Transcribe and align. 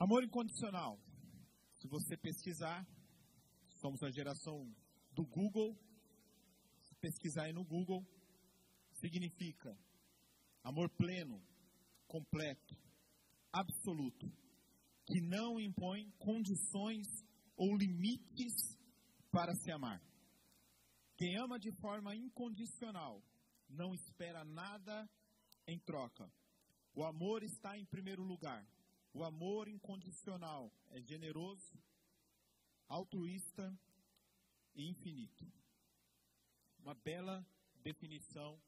Amor 0.00 0.24
incondicional. 0.24 0.98
Se 1.78 1.86
você 1.86 2.16
pesquisar, 2.16 2.88
somos 3.82 4.02
a 4.02 4.10
geração 4.10 4.74
do 5.12 5.26
Google. 5.26 5.76
Se 6.84 6.94
pesquisar 6.94 7.42
aí 7.42 7.52
no 7.52 7.62
Google, 7.62 8.02
significa 8.92 9.76
amor 10.64 10.88
pleno, 10.96 11.38
completo, 12.06 12.74
absoluto, 13.52 14.26
que 15.04 15.20
não 15.20 15.60
impõe 15.60 16.10
condições 16.12 17.06
ou 17.54 17.76
limites 17.76 18.54
para 19.30 19.54
se 19.56 19.70
amar. 19.70 20.02
Quem 21.18 21.36
ama 21.36 21.58
de 21.58 21.72
forma 21.72 22.16
incondicional 22.16 23.22
não 23.68 23.92
espera 23.92 24.46
nada 24.46 25.06
em 25.66 25.78
troca. 25.78 26.32
O 26.94 27.04
amor 27.04 27.42
está 27.42 27.76
em 27.76 27.84
primeiro 27.84 28.22
lugar. 28.22 28.66
O 29.12 29.24
amor 29.24 29.68
incondicional 29.68 30.72
é 30.88 31.00
generoso, 31.00 31.76
altruísta 32.86 33.76
e 34.74 34.88
infinito. 34.88 35.50
Uma 36.78 36.94
bela 36.94 37.44
definição 37.74 38.60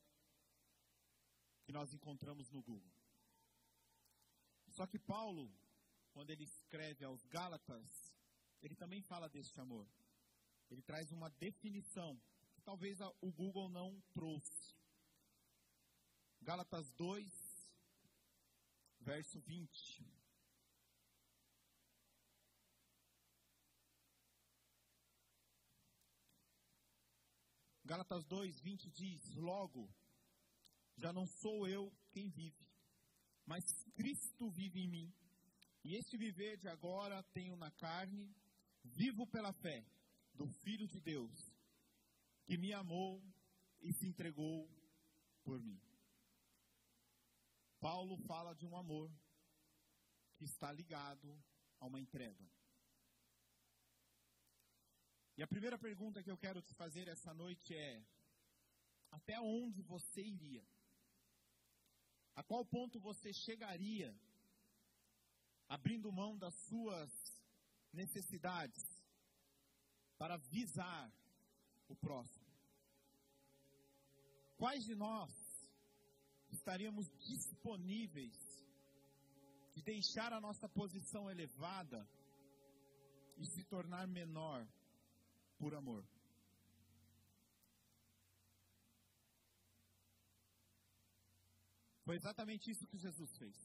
que 1.64 1.72
nós 1.72 1.92
encontramos 1.92 2.50
no 2.50 2.60
Google. 2.60 2.92
Só 4.68 4.86
que 4.86 4.98
Paulo, 4.98 5.52
quando 6.12 6.30
ele 6.30 6.44
escreve 6.44 7.04
aos 7.04 7.24
Gálatas, 7.26 8.12
ele 8.60 8.74
também 8.74 9.00
fala 9.00 9.28
deste 9.28 9.60
amor. 9.60 9.86
Ele 10.70 10.82
traz 10.82 11.12
uma 11.12 11.28
definição 11.30 12.20
que 12.54 12.62
talvez 12.62 12.98
o 13.20 13.30
Google 13.30 13.68
não 13.68 14.00
trouxe. 14.12 14.74
Gálatas 16.40 16.90
2, 16.92 17.70
verso 19.00 19.40
20. 19.40 20.21
Gálatas 27.92 28.24
2, 28.24 28.58
20 28.62 28.90
diz: 28.90 29.34
Logo, 29.34 29.86
já 30.96 31.12
não 31.12 31.26
sou 31.26 31.68
eu 31.68 31.94
quem 32.10 32.30
vive, 32.30 32.66
mas 33.44 33.62
Cristo 33.94 34.50
vive 34.50 34.80
em 34.80 34.88
mim. 34.88 35.14
E 35.84 35.96
este 35.96 36.16
viver 36.16 36.56
de 36.56 36.68
agora 36.68 37.22
tenho 37.34 37.54
na 37.54 37.70
carne, 37.72 38.34
vivo 38.82 39.26
pela 39.26 39.52
fé 39.52 39.84
do 40.32 40.48
Filho 40.62 40.88
de 40.88 41.02
Deus, 41.02 41.52
que 42.46 42.56
me 42.56 42.72
amou 42.72 43.22
e 43.82 43.92
se 43.92 44.06
entregou 44.06 44.66
por 45.44 45.60
mim. 45.60 45.78
Paulo 47.78 48.16
fala 48.26 48.54
de 48.54 48.64
um 48.64 48.74
amor 48.74 49.12
que 50.38 50.46
está 50.46 50.72
ligado 50.72 51.38
a 51.78 51.84
uma 51.84 52.00
entrega. 52.00 52.50
E 55.42 55.44
a 55.44 55.48
primeira 55.48 55.76
pergunta 55.76 56.22
que 56.22 56.30
eu 56.30 56.38
quero 56.38 56.62
te 56.62 56.72
fazer 56.74 57.08
essa 57.08 57.34
noite 57.34 57.74
é: 57.74 58.00
até 59.10 59.40
onde 59.40 59.82
você 59.82 60.22
iria? 60.22 60.64
A 62.36 62.44
qual 62.44 62.64
ponto 62.64 63.00
você 63.00 63.32
chegaria 63.32 64.16
abrindo 65.68 66.12
mão 66.12 66.38
das 66.38 66.54
suas 66.68 67.10
necessidades 67.92 68.84
para 70.16 70.36
visar 70.36 71.12
o 71.88 71.96
próximo? 71.96 72.46
Quais 74.56 74.84
de 74.84 74.94
nós 74.94 75.32
estaríamos 76.52 77.10
disponíveis 77.18 78.38
de 79.74 79.82
deixar 79.82 80.32
a 80.32 80.40
nossa 80.40 80.68
posição 80.68 81.28
elevada 81.28 82.08
e 83.38 83.44
se 83.44 83.64
tornar 83.64 84.06
menor 84.06 84.64
por 85.62 85.76
amor. 85.76 86.04
Foi 92.04 92.16
exatamente 92.16 92.68
isso 92.72 92.88
que 92.88 92.98
Jesus 92.98 93.36
fez. 93.36 93.56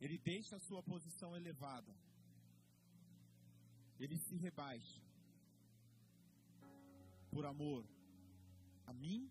Ele 0.00 0.16
deixa 0.18 0.54
a 0.54 0.60
sua 0.60 0.80
posição 0.80 1.34
elevada. 1.34 1.92
Ele 3.98 4.16
se 4.16 4.36
rebaixa. 4.36 5.02
Por 7.32 7.44
amor 7.44 7.84
a 8.86 8.92
mim 8.92 9.28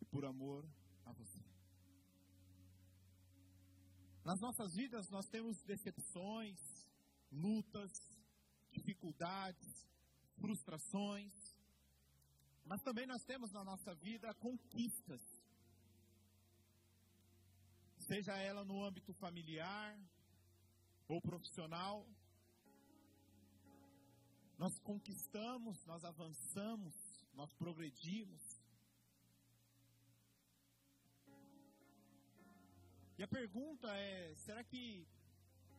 e 0.00 0.04
por 0.06 0.24
amor 0.24 0.68
a 1.04 1.12
você. 1.12 1.44
Nas 4.24 4.40
nossas 4.40 4.74
vidas 4.74 5.08
nós 5.08 5.28
temos 5.28 5.62
decepções, 5.62 6.58
lutas, 7.30 8.17
dificuldades, 8.78 9.86
frustrações, 10.40 11.34
mas 12.64 12.82
também 12.82 13.06
nós 13.06 13.24
temos 13.24 13.50
na 13.52 13.64
nossa 13.64 13.94
vida 13.94 14.32
conquistas. 14.34 15.22
Seja 17.98 18.36
ela 18.36 18.64
no 18.64 18.82
âmbito 18.84 19.12
familiar 19.14 19.98
ou 21.08 21.20
profissional, 21.20 22.06
nós 24.56 24.78
conquistamos, 24.80 25.84
nós 25.86 26.04
avançamos, 26.04 26.94
nós 27.34 27.52
progredimos. 27.54 28.42
E 33.16 33.22
a 33.22 33.28
pergunta 33.28 33.88
é: 33.96 34.34
será 34.36 34.62
que 34.62 35.06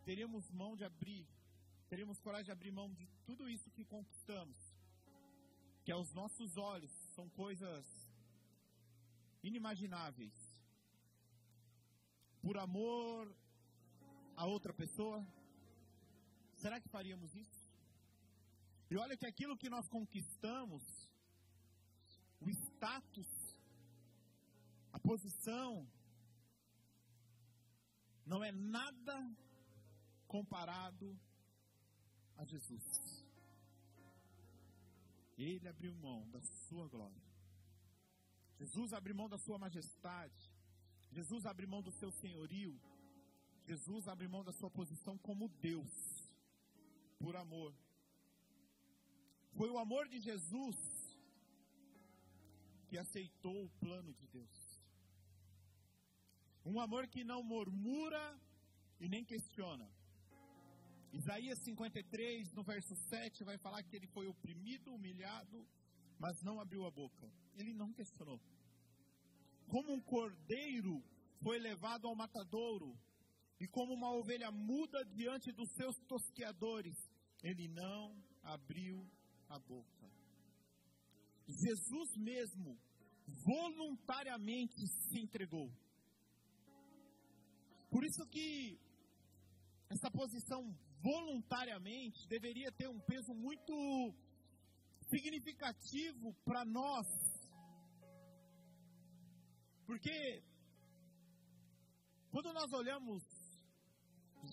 teríamos 0.03 0.49
mão 0.51 0.75
de 0.75 0.83
abrir 0.83 1.27
teríamos 1.89 2.19
coragem 2.19 2.45
de 2.45 2.51
abrir 2.51 2.71
mão 2.71 2.93
de 2.93 3.07
tudo 3.25 3.49
isso 3.49 3.71
que 3.71 3.83
conquistamos, 3.83 4.57
que 5.83 5.91
aos 5.91 6.13
nossos 6.13 6.55
olhos 6.55 6.91
são 7.15 7.27
coisas 7.29 7.85
inimagináveis, 9.41 10.37
por 12.41 12.57
amor 12.57 13.35
a 14.35 14.45
outra 14.45 14.73
pessoa? 14.73 15.25
Será 16.53 16.79
que 16.79 16.89
faríamos 16.89 17.35
isso? 17.35 17.59
E 18.91 18.95
olha 18.95 19.17
que 19.17 19.25
aquilo 19.25 19.57
que 19.57 19.69
nós 19.69 19.87
conquistamos, 19.87 20.83
o 22.39 22.49
status, 22.49 23.57
a 24.93 24.99
posição, 24.99 25.89
não 28.25 28.43
é 28.43 28.51
nada 28.51 29.17
comparado 30.27 31.19
a 32.39 32.45
Jesus. 32.45 32.87
Ele 35.37 35.67
abriu 35.67 35.93
mão 35.95 36.19
da 36.29 36.41
sua 36.41 36.87
glória. 36.87 37.29
Jesus 38.59 38.93
abriu 38.93 39.15
mão 39.15 39.29
da 39.29 39.37
sua 39.37 39.57
majestade. 39.57 40.41
Jesus 41.11 41.45
abriu 41.45 41.67
mão 41.67 41.81
do 41.81 41.91
seu 41.91 42.11
senhorio. 42.11 42.73
Jesus 43.65 44.07
abriu 44.07 44.29
mão 44.29 44.43
da 44.43 44.51
sua 44.51 44.69
posição 44.69 45.17
como 45.17 45.47
Deus, 45.61 45.93
por 47.19 47.35
amor. 47.35 47.73
Foi 49.57 49.69
o 49.69 49.77
amor 49.77 50.07
de 50.07 50.19
Jesus 50.19 50.77
que 52.87 52.97
aceitou 52.97 53.65
o 53.65 53.69
plano 53.83 54.13
de 54.13 54.27
Deus. 54.27 54.59
Um 56.65 56.79
amor 56.79 57.07
que 57.07 57.23
não 57.23 57.41
murmura 57.43 58.23
e 58.99 59.07
nem 59.07 59.23
questiona. 59.23 59.87
Isaías 61.11 61.59
53, 61.63 62.53
no 62.53 62.63
verso 62.63 62.95
7, 63.09 63.43
vai 63.43 63.57
falar 63.57 63.83
que 63.83 63.95
ele 63.95 64.07
foi 64.07 64.27
oprimido, 64.27 64.93
humilhado, 64.93 65.67
mas 66.19 66.41
não 66.43 66.59
abriu 66.59 66.85
a 66.85 66.91
boca. 66.91 67.31
Ele 67.55 67.73
não 67.73 67.91
questionou. 67.93 68.39
Como 69.67 69.93
um 69.93 70.01
cordeiro 70.01 71.03
foi 71.41 71.57
levado 71.59 72.07
ao 72.07 72.15
matadouro, 72.15 72.95
e 73.59 73.67
como 73.67 73.93
uma 73.93 74.11
ovelha 74.13 74.51
muda 74.51 75.03
diante 75.05 75.51
dos 75.51 75.69
seus 75.73 75.95
tosqueadores, 76.07 76.95
ele 77.43 77.67
não 77.67 78.15
abriu 78.43 79.05
a 79.49 79.59
boca. 79.59 80.09
Jesus 81.47 82.15
mesmo 82.15 82.77
voluntariamente 83.45 84.87
se 84.87 85.19
entregou. 85.19 85.69
Por 87.89 88.03
isso 88.03 88.25
que 88.27 88.79
essa 89.89 90.09
posição 90.11 90.61
voluntariamente 91.01 92.27
deveria 92.27 92.71
ter 92.71 92.87
um 92.87 92.99
peso 92.99 93.33
muito 93.33 93.73
significativo 95.09 96.33
para 96.45 96.63
nós. 96.65 97.07
Porque 99.85 100.43
quando 102.31 102.53
nós 102.53 102.71
olhamos 102.71 103.23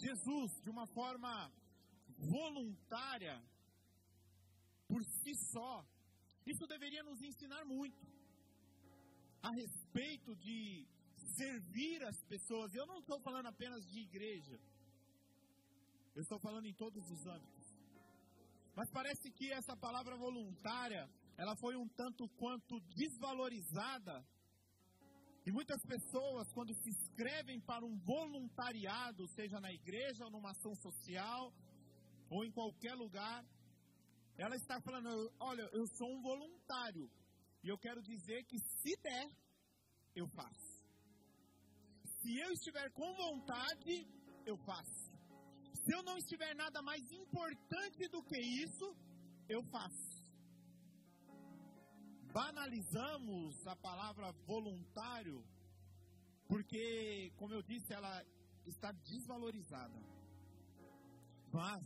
Jesus 0.00 0.60
de 0.62 0.70
uma 0.70 0.86
forma 0.86 1.52
voluntária, 2.18 3.42
por 4.88 5.04
si 5.04 5.34
só, 5.52 5.84
isso 6.46 6.66
deveria 6.66 7.02
nos 7.02 7.20
ensinar 7.20 7.64
muito 7.64 8.06
a 9.42 9.50
respeito 9.50 10.34
de 10.36 10.86
servir 11.36 12.02
as 12.04 12.22
pessoas. 12.24 12.74
Eu 12.74 12.86
não 12.86 13.00
estou 13.00 13.20
falando 13.20 13.46
apenas 13.46 13.84
de 13.86 14.00
igreja, 14.00 14.58
Eu 16.16 16.22
estou 16.22 16.38
falando 16.38 16.66
em 16.66 16.72
todos 16.72 17.10
os 17.10 17.26
âmbitos. 17.26 17.66
Mas 18.74 18.90
parece 18.90 19.30
que 19.30 19.52
essa 19.52 19.76
palavra 19.76 20.16
voluntária, 20.16 21.06
ela 21.36 21.54
foi 21.56 21.76
um 21.76 21.86
tanto 21.88 22.26
quanto 22.38 22.80
desvalorizada. 23.00 24.26
E 25.44 25.52
muitas 25.52 25.84
pessoas, 25.84 26.50
quando 26.54 26.72
se 26.74 26.88
inscrevem 26.88 27.60
para 27.60 27.84
um 27.84 27.98
voluntariado, 27.98 29.28
seja 29.28 29.60
na 29.60 29.70
igreja 29.70 30.24
ou 30.24 30.30
numa 30.30 30.52
ação 30.52 30.74
social, 30.76 31.52
ou 32.30 32.44
em 32.46 32.50
qualquer 32.50 32.94
lugar, 32.94 33.44
ela 34.38 34.56
está 34.56 34.80
falando: 34.80 35.30
olha, 35.38 35.68
eu 35.74 35.86
sou 35.98 36.08
um 36.10 36.22
voluntário. 36.22 37.10
E 37.62 37.68
eu 37.68 37.76
quero 37.76 38.02
dizer 38.02 38.42
que 38.44 38.58
se 38.58 38.96
der, 39.02 39.30
eu 40.14 40.26
faço. 40.28 40.82
Se 42.20 42.38
eu 42.38 42.50
estiver 42.52 42.90
com 42.92 43.14
vontade, 43.14 44.06
eu 44.46 44.56
faço. 44.58 45.15
Se 45.86 45.92
eu 45.94 46.02
não 46.02 46.18
estiver 46.18 46.52
nada 46.56 46.82
mais 46.82 47.12
importante 47.12 48.08
do 48.08 48.20
que 48.24 48.36
isso, 48.36 48.86
eu 49.48 49.62
faço. 49.74 50.16
Banalizamos 52.32 53.64
a 53.68 53.76
palavra 53.76 54.32
voluntário, 54.44 55.44
porque, 56.48 57.32
como 57.36 57.54
eu 57.54 57.62
disse, 57.62 57.92
ela 57.92 58.14
está 58.66 58.90
desvalorizada. 58.90 60.00
Mas 61.52 61.84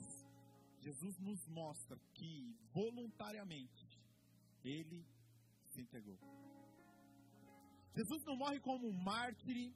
Jesus 0.79 1.19
nos 1.19 1.47
mostra 1.49 2.01
que 2.15 2.57
voluntariamente 2.73 3.87
ele 4.65 5.07
se 5.69 5.83
entregou. 5.83 6.19
Jesus 7.95 8.25
não 8.25 8.37
morre 8.37 8.61
como 8.61 8.89
um 8.89 9.03
mártir, 9.05 9.75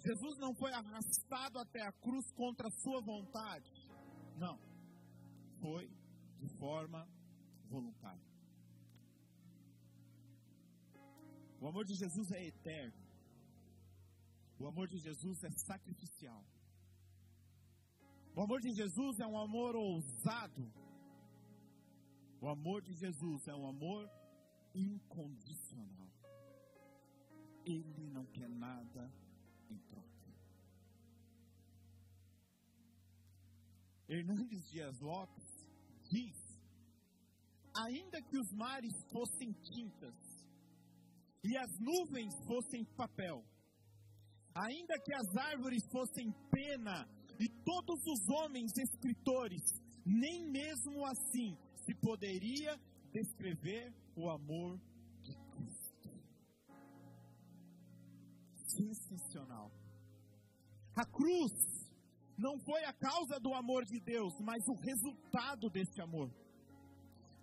Jesus 0.00 0.38
não 0.38 0.54
foi 0.54 0.72
arrastado 0.72 1.58
até 1.58 1.82
a 1.82 1.92
cruz 1.92 2.30
contra 2.32 2.68
a 2.68 2.70
sua 2.70 3.00
vontade. 3.00 3.70
Não. 4.36 4.58
Foi 5.60 5.90
de 6.38 6.48
forma 6.58 7.08
voluntária. 7.68 8.28
O 11.60 11.66
amor 11.66 11.84
de 11.84 11.94
Jesus 11.94 12.30
é 12.30 12.46
eterno. 12.46 13.08
O 14.58 14.66
amor 14.66 14.88
de 14.88 14.98
Jesus 14.98 15.42
é 15.42 15.50
sacrificial. 15.50 16.44
O 18.34 18.40
amor 18.40 18.60
de 18.60 18.72
Jesus 18.72 19.18
é 19.18 19.26
um 19.26 19.36
amor 19.36 19.74
ousado. 19.74 20.72
O 22.40 22.48
amor 22.48 22.82
de 22.82 22.92
Jesus 22.94 23.48
é 23.48 23.54
um 23.54 23.66
amor 23.66 24.08
incondicional. 24.72 26.08
Ele 27.64 28.06
não 28.06 28.24
quer 28.26 28.48
nada 28.48 29.12
troca. 29.76 30.34
Hernandes 34.08 34.70
Dias 34.70 34.98
Lopes 35.00 35.44
diz: 36.10 36.36
ainda 37.76 38.20
que 38.22 38.38
os 38.38 38.50
mares 38.52 38.94
fossem 39.12 39.52
tintas 39.52 40.14
e 41.44 41.56
as 41.56 41.78
nuvens 41.78 42.34
fossem 42.46 42.84
papel, 42.96 43.44
ainda 44.54 44.98
que 45.04 45.14
as 45.14 45.36
árvores 45.36 45.82
fossem 45.90 46.32
pena 46.50 47.08
e 47.38 47.48
todos 47.64 48.00
os 48.06 48.28
homens 48.28 48.72
escritores, 48.76 49.62
nem 50.04 50.50
mesmo 50.50 51.06
assim 51.06 51.56
se 51.84 51.94
poderia 51.94 52.76
descrever 53.12 53.94
o 54.16 54.28
amor 54.28 54.80
sensacional. 58.84 59.70
A 60.96 61.04
cruz 61.04 61.52
não 62.36 62.58
foi 62.60 62.84
a 62.84 62.92
causa 62.92 63.38
do 63.40 63.52
amor 63.54 63.84
de 63.84 64.00
Deus, 64.00 64.32
mas 64.40 64.66
o 64.68 64.74
resultado 64.74 65.68
desse 65.70 66.00
amor. 66.00 66.30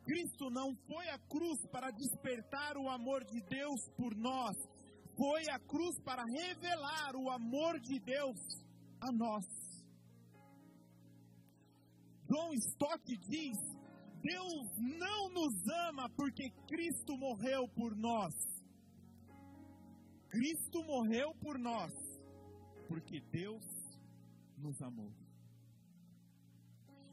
Cristo 0.06 0.50
não 0.50 0.76
foi 0.88 1.10
a 1.10 1.18
cruz 1.18 1.60
para 1.72 1.92
despertar 1.92 2.78
o 2.78 2.88
amor 2.90 3.24
de 3.26 3.42
Deus 3.42 3.90
por 3.98 4.16
nós, 4.16 4.56
foi 5.18 5.50
a 5.50 5.60
cruz 5.60 6.00
para 6.04 6.24
revelar 6.24 7.16
o 7.16 7.30
amor 7.30 7.80
de 7.80 8.00
Deus 8.00 8.40
a 9.02 9.12
nós. 9.12 9.46
John 12.30 12.54
Stott 12.54 13.18
diz: 13.30 13.58
Deus 14.22 14.68
não 14.78 15.30
nos 15.30 15.54
ama 15.88 16.10
porque 16.10 16.50
Cristo 16.68 17.18
morreu 17.18 17.68
por 17.70 17.96
nós, 17.96 18.34
Cristo 20.36 20.84
morreu 20.84 21.34
por 21.36 21.58
nós, 21.58 21.94
porque 22.90 23.22
Deus 23.32 23.64
nos 24.58 24.82
amou. 24.82 25.10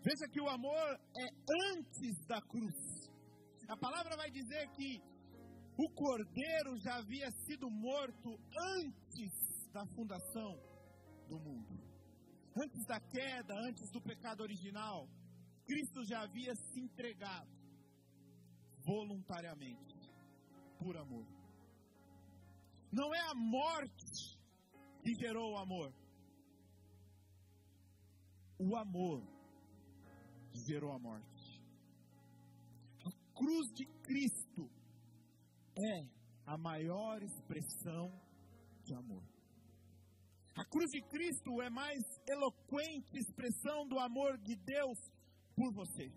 Veja 0.02 0.26
que 0.28 0.40
o 0.40 0.48
amor 0.48 1.00
é 1.16 1.28
antes 1.70 2.26
da 2.26 2.42
cruz. 2.42 2.74
A 3.68 3.76
palavra 3.76 4.16
vai 4.16 4.28
dizer 4.28 4.68
que 4.70 5.00
o 5.78 5.88
cordeiro 5.90 6.76
já 6.80 6.96
havia 6.96 7.30
sido 7.46 7.70
morto 7.70 8.40
antes 8.80 9.32
da 9.72 9.86
fundação 9.94 10.58
do 11.28 11.38
mundo. 11.38 11.80
Antes 12.56 12.84
da 12.86 12.98
queda, 12.98 13.54
antes 13.68 13.88
do 13.92 14.02
pecado 14.02 14.42
original, 14.42 15.08
Cristo 15.64 16.04
já 16.04 16.22
havia 16.22 16.56
se 16.56 16.80
entregado 16.80 17.52
voluntariamente, 18.84 20.10
por 20.76 20.96
amor. 20.96 21.41
Não 22.92 23.14
é 23.14 23.20
a 23.20 23.34
morte 23.34 24.38
que 25.02 25.14
gerou 25.14 25.52
o 25.52 25.56
amor. 25.56 25.92
O 28.58 28.76
amor 28.76 29.22
gerou 30.66 30.92
a 30.92 30.98
morte. 30.98 31.60
A 33.06 33.10
cruz 33.34 33.72
de 33.74 33.86
Cristo 34.02 34.70
é 35.74 36.06
a 36.46 36.58
maior 36.58 37.22
expressão 37.22 38.12
de 38.84 38.94
amor. 38.94 39.24
A 40.54 40.64
cruz 40.66 40.90
de 40.90 41.00
Cristo 41.08 41.62
é 41.62 41.70
mais 41.70 42.02
eloquente 42.28 43.18
expressão 43.18 43.88
do 43.88 43.98
amor 43.98 44.36
de 44.36 44.54
Deus 44.54 44.98
por 45.56 45.72
você. 45.72 46.12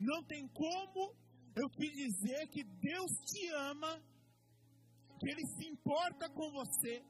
Não 0.00 0.24
tem 0.24 0.48
como 0.48 1.14
eu 1.54 1.68
te 1.68 1.90
dizer 1.90 2.48
que 2.48 2.64
Deus 2.64 3.10
te 3.26 3.48
ama 3.50 4.02
Ele 5.22 5.46
se 5.46 5.66
importa 5.68 6.28
com 6.28 6.50
você, 6.50 7.04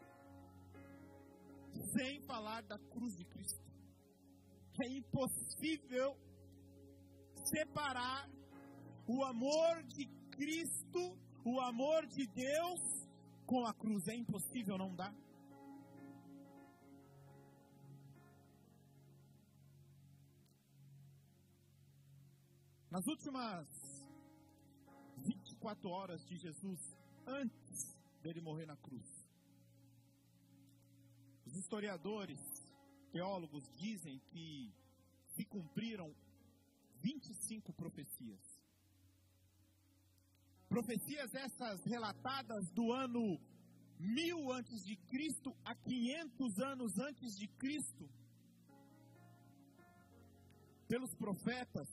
sem 1.93 2.21
falar 2.23 2.63
da 2.63 2.79
cruz 2.79 3.17
de 3.17 3.25
Cristo. 3.25 3.63
É 4.83 4.89
impossível 4.89 6.17
separar 7.45 8.29
o 9.07 9.25
amor 9.25 9.83
de 9.85 10.07
Cristo, 10.31 11.17
o 11.45 11.61
amor 11.61 12.07
de 12.07 12.27
Deus, 12.27 12.81
com 13.47 13.67
a 13.67 13.75
cruz. 13.75 14.07
É 14.09 14.15
impossível, 14.15 14.77
não 14.77 14.95
dá. 14.95 15.13
Nas 22.91 23.07
últimas 23.07 23.67
24 25.19 25.89
horas 25.89 26.23
de 26.27 26.37
Jesus, 26.37 26.95
antes 27.27 27.92
dele 28.23 28.41
morrer 28.41 28.67
na 28.67 28.77
cruz. 28.77 29.09
Os 31.45 31.57
historiadores, 31.57 32.41
teólogos 33.11 33.69
dizem 33.77 34.19
que 34.31 34.73
se 35.35 35.45
cumpriram 35.45 36.15
25 37.01 37.73
profecias. 37.73 38.41
Profecias 40.69 41.35
essas 41.35 41.85
relatadas 41.85 42.71
do 42.71 42.93
ano 42.93 43.39
1000 43.99 44.53
antes 44.53 44.85
de 44.85 44.97
Cristo 44.97 45.55
a 45.65 45.75
500 45.75 46.59
anos 46.61 46.99
antes 46.99 47.37
de 47.37 47.47
Cristo 47.47 48.09
pelos 50.89 51.15
profetas 51.15 51.89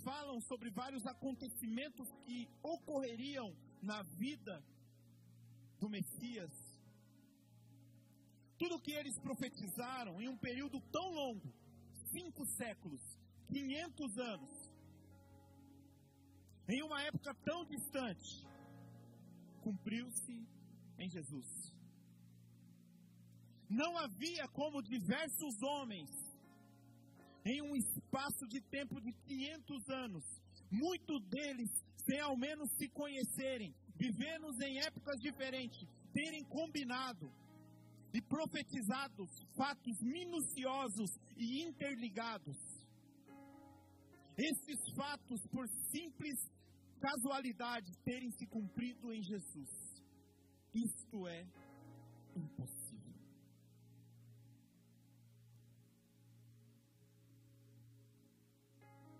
falam 0.00 0.40
sobre 0.40 0.70
vários 0.70 1.06
acontecimentos 1.06 2.08
que 2.24 2.48
ocorreriam 2.62 3.54
na 3.82 4.02
vida 4.02 4.62
do 5.78 5.88
Messias. 5.88 6.52
Tudo 8.58 8.76
o 8.76 8.80
que 8.80 8.92
eles 8.92 9.18
profetizaram 9.18 10.20
em 10.20 10.28
um 10.28 10.36
período 10.36 10.80
tão 10.92 11.10
longo 11.10 11.52
cinco 12.12 12.44
séculos, 12.44 13.00
500 13.48 14.18
anos 14.18 14.70
em 16.68 16.82
uma 16.82 17.02
época 17.02 17.34
tão 17.44 17.64
distante 17.64 18.46
cumpriu-se 19.60 20.46
em 20.98 21.08
Jesus. 21.08 21.74
Não 23.68 23.96
havia 23.98 24.46
como 24.48 24.82
diversos 24.82 25.60
homens 25.62 26.10
em 27.44 27.60
um 27.62 27.74
espaço 28.10 28.46
de 28.48 28.60
tempo 28.62 29.00
de 29.00 29.12
500 29.12 29.88
anos, 29.90 30.24
muitos 30.70 31.22
deles 31.28 31.70
sem 32.04 32.18
ao 32.18 32.36
menos 32.36 32.68
se 32.76 32.88
conhecerem, 32.88 33.72
vivendo 33.96 34.50
em 34.62 34.80
épocas 34.80 35.20
diferentes, 35.20 35.86
terem 36.12 36.42
combinado 36.44 37.30
e 38.12 38.20
profetizado 38.22 39.24
fatos 39.56 39.96
minuciosos 40.02 41.10
e 41.36 41.62
interligados. 41.62 42.56
Esses 44.36 44.94
fatos, 44.96 45.40
por 45.52 45.68
simples 45.92 46.36
casualidade, 47.00 47.92
terem 48.04 48.30
se 48.32 48.46
cumprido 48.46 49.12
em 49.12 49.22
Jesus. 49.22 49.70
Isto 50.74 51.28
é 51.28 51.46
impossível. 52.34 52.79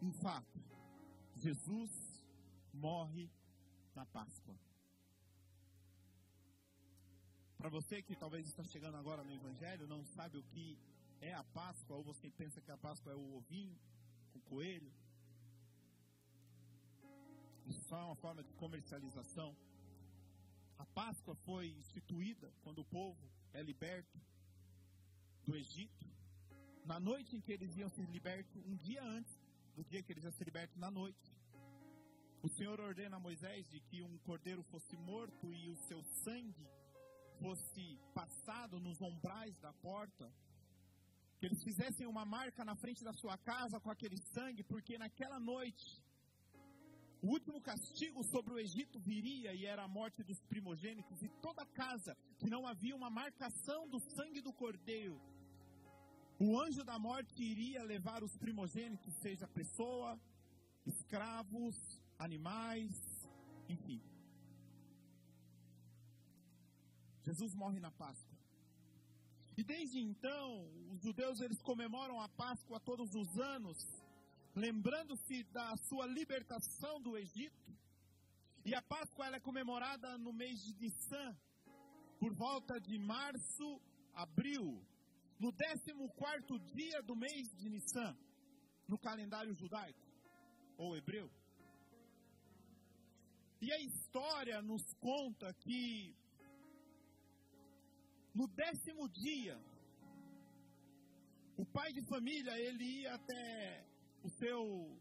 Um 0.03 0.13
fato: 0.13 0.59
Jesus 1.37 1.91
morre 2.73 3.31
na 3.95 4.07
Páscoa. 4.07 4.57
Para 7.59 7.69
você 7.69 8.03
que 8.03 8.17
talvez 8.17 8.47
está 8.47 8.65
chegando 8.65 8.97
agora 8.97 9.23
no 9.23 9.33
Evangelho, 9.33 9.87
não 9.87 10.05
sabe 10.05 10.39
o 10.39 10.43
que 10.43 10.79
é 11.21 11.35
a 11.35 11.45
Páscoa, 11.45 11.97
ou 11.97 12.03
você 12.03 12.31
pensa 12.31 12.61
que 12.61 12.71
a 12.71 12.79
Páscoa 12.79 13.13
é 13.13 13.17
o 13.17 13.35
ovinho 13.35 13.79
o 14.35 14.41
coelho. 14.41 14.93
Isso 17.67 17.83
só 17.89 17.99
é 18.01 18.05
uma 18.05 18.17
forma 18.17 18.43
de 18.43 18.53
comercialização. 18.55 19.57
A 20.79 20.87
Páscoa 20.87 21.35
foi 21.35 21.69
instituída 21.69 22.53
quando 22.63 22.81
o 22.81 22.85
povo 22.85 23.31
é 23.53 23.63
liberto 23.63 24.19
do 25.45 25.57
Egito. 25.57 26.09
Na 26.85 26.99
noite 26.99 27.37
em 27.37 27.41
que 27.41 27.53
eles 27.53 27.77
iam 27.77 27.89
ser 27.89 28.07
libertos, 28.09 28.65
um 28.67 28.77
dia 28.77 29.03
antes 29.03 29.39
do 29.75 29.85
dia 29.85 30.03
que 30.03 30.13
eles 30.13 30.25
iam 30.25 30.33
ser 30.33 30.45
libertos, 30.45 30.77
na 30.77 30.91
noite. 30.91 31.35
O 32.43 32.49
Senhor 32.49 32.81
ordena 32.81 33.17
a 33.17 33.21
Moisés 33.21 33.69
de 33.69 33.81
que 33.81 34.03
um 34.03 34.19
cordeiro 34.19 34.63
fosse 34.65 34.97
morto 34.97 35.53
e 35.53 35.69
o 35.71 35.77
seu 35.77 36.03
sangue 36.25 36.67
fosse 37.39 37.99
passado 38.15 38.79
nos 38.81 39.01
ombrais 39.01 39.59
da 39.59 39.73
porta, 39.75 40.31
que 41.39 41.47
eles 41.47 41.63
fizessem 41.63 42.07
uma 42.07 42.25
marca 42.25 42.65
na 42.65 42.77
frente 42.77 43.03
da 43.03 43.13
sua 43.13 43.37
casa 43.39 43.81
com 43.81 43.91
aquele 43.91 44.19
sangue, 44.35 44.63
porque 44.63 44.99
naquela 44.99 45.41
noite 45.41 46.03
o 47.23 47.29
último 47.29 47.61
castigo 47.61 48.23
sobre 48.25 48.55
o 48.55 48.59
Egito 48.59 48.99
viria 48.99 49.53
e 49.53 49.67
era 49.67 49.83
a 49.85 49.89
morte 49.89 50.23
dos 50.23 50.41
primogênitos, 50.43 51.23
e 51.23 51.29
toda 51.43 51.67
casa 51.67 52.17
que 52.39 52.49
não 52.49 52.67
havia 52.67 52.97
uma 52.97 53.11
marcação 53.11 53.87
do 53.89 54.01
sangue 54.01 54.41
do 54.41 54.53
cordeiro, 54.53 55.21
o 56.41 56.59
anjo 56.59 56.83
da 56.83 56.99
morte 56.99 57.43
iria 57.43 57.83
levar 57.83 58.25
os 58.25 58.35
primogênitos, 58.39 59.13
seja 59.17 59.47
pessoa, 59.47 60.19
escravos, 60.87 61.77
animais, 62.19 62.95
enfim. 63.69 64.01
Jesus 67.23 67.55
morre 67.55 67.79
na 67.79 67.91
Páscoa. 67.91 68.39
E 69.55 69.63
desde 69.63 69.99
então, 70.01 70.67
os 70.91 71.03
judeus 71.03 71.43
eles 71.43 71.61
comemoram 71.61 72.19
a 72.19 72.29
Páscoa 72.31 72.81
todos 72.81 73.15
os 73.15 73.39
anos, 73.39 73.77
lembrando-se 74.55 75.45
da 75.45 75.77
sua 75.77 76.07
libertação 76.07 77.03
do 77.03 77.19
Egito. 77.19 77.71
E 78.65 78.75
a 78.75 78.81
Páscoa 78.81 79.27
ela 79.27 79.37
é 79.37 79.41
comemorada 79.41 80.17
no 80.17 80.33
mês 80.33 80.65
de 80.65 80.73
Nissan, 80.81 81.37
por 82.19 82.33
volta 82.33 82.81
de 82.81 82.99
março, 82.99 83.79
abril, 84.15 84.83
no 85.41 85.53
14 85.53 86.59
dia 86.75 87.03
do 87.03 87.17
mês 87.17 87.49
de 87.57 87.69
Nissan, 87.71 88.15
no 88.87 88.99
calendário 88.99 89.55
judaico 89.55 89.99
ou 90.77 90.97
hebreu. 90.97 91.31
E 93.61 93.73
a 93.73 93.79
história 93.79 94.63
nos 94.63 94.83
conta 94.95 95.53
que 95.55 96.15
no 98.35 98.47
décimo 98.49 99.09
dia, 99.09 99.59
o 101.57 101.65
pai 101.67 101.93
de 101.93 102.03
família, 102.07 102.59
ele 102.59 103.03
ia 103.03 103.15
até 103.15 103.85
o 104.23 104.31
seu, 104.31 104.99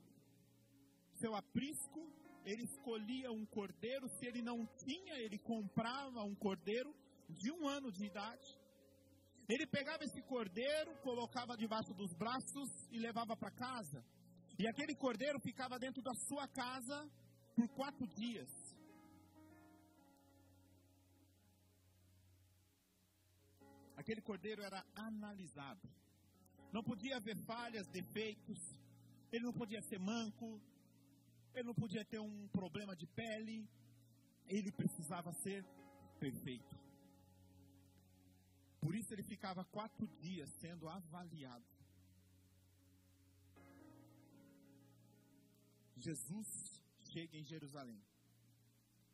seu 1.15 1.35
aprisco, 1.35 2.01
ele 2.45 2.63
escolhia 2.63 3.31
um 3.31 3.45
cordeiro, 3.45 4.09
se 4.09 4.25
ele 4.25 4.41
não 4.41 4.65
tinha, 4.83 5.15
ele 5.19 5.37
comprava 5.37 6.23
um 6.23 6.35
cordeiro 6.35 6.93
de 7.29 7.51
um 7.51 7.67
ano 7.67 7.91
de 7.91 8.05
idade. 8.05 8.58
Ele 9.49 9.65
pegava 9.65 10.03
esse 10.03 10.21
cordeiro, 10.21 10.95
colocava 11.01 11.57
debaixo 11.57 11.93
dos 11.93 12.13
braços 12.13 12.69
e 12.91 12.99
levava 12.99 13.35
para 13.35 13.51
casa. 13.51 14.05
E 14.57 14.67
aquele 14.67 14.95
cordeiro 14.95 15.39
ficava 15.39 15.79
dentro 15.79 16.01
da 16.01 16.13
sua 16.27 16.47
casa 16.47 17.09
por 17.55 17.67
quatro 17.69 18.05
dias. 18.07 18.49
aquele 24.09 24.21
cordeiro 24.21 24.63
era 24.63 24.83
analisado. 24.95 25.87
Não 26.73 26.83
podia 26.83 27.17
haver 27.17 27.37
falhas, 27.45 27.87
defeitos, 27.87 28.59
ele 29.31 29.43
não 29.43 29.53
podia 29.53 29.81
ser 29.83 29.99
manco, 29.99 30.59
ele 31.53 31.67
não 31.67 31.75
podia 31.75 32.03
ter 32.03 32.19
um 32.19 32.47
problema 32.47 32.95
de 32.95 33.05
pele, 33.05 33.69
ele 34.47 34.71
precisava 34.71 35.31
ser 35.33 35.63
perfeito. 36.19 36.75
Por 38.79 38.95
isso 38.95 39.13
ele 39.13 39.23
ficava 39.23 39.63
quatro 39.65 40.07
dias 40.19 40.49
sendo 40.61 40.87
avaliado. 40.87 41.65
Jesus 45.97 46.81
chega 47.11 47.37
em 47.37 47.43
Jerusalém 47.43 48.01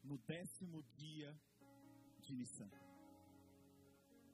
no 0.03 0.17
décimo 0.19 0.84
dia 0.95 1.36
de 2.19 2.36
Nissan 2.36 2.69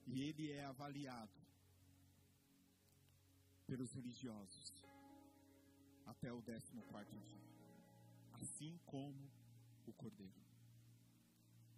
e 0.05 0.21
ele 0.21 0.51
é 0.51 0.65
avaliado 0.65 1.39
pelos 3.65 3.93
religiosos 3.93 4.83
até 6.05 6.33
o 6.33 6.41
14 6.41 6.73
dia, 7.21 7.41
assim 8.33 8.77
como 8.85 9.31
o 9.85 9.93
cordeiro. 9.93 10.41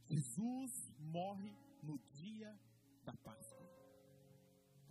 Jesus 0.06 0.92
morre 0.98 1.56
no 1.84 2.00
dia 2.14 2.60
da 3.04 3.14
Páscoa, 3.14 3.68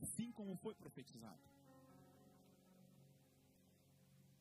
assim 0.03 0.31
como 0.33 0.57
foi 0.57 0.75
profetizado. 0.75 1.43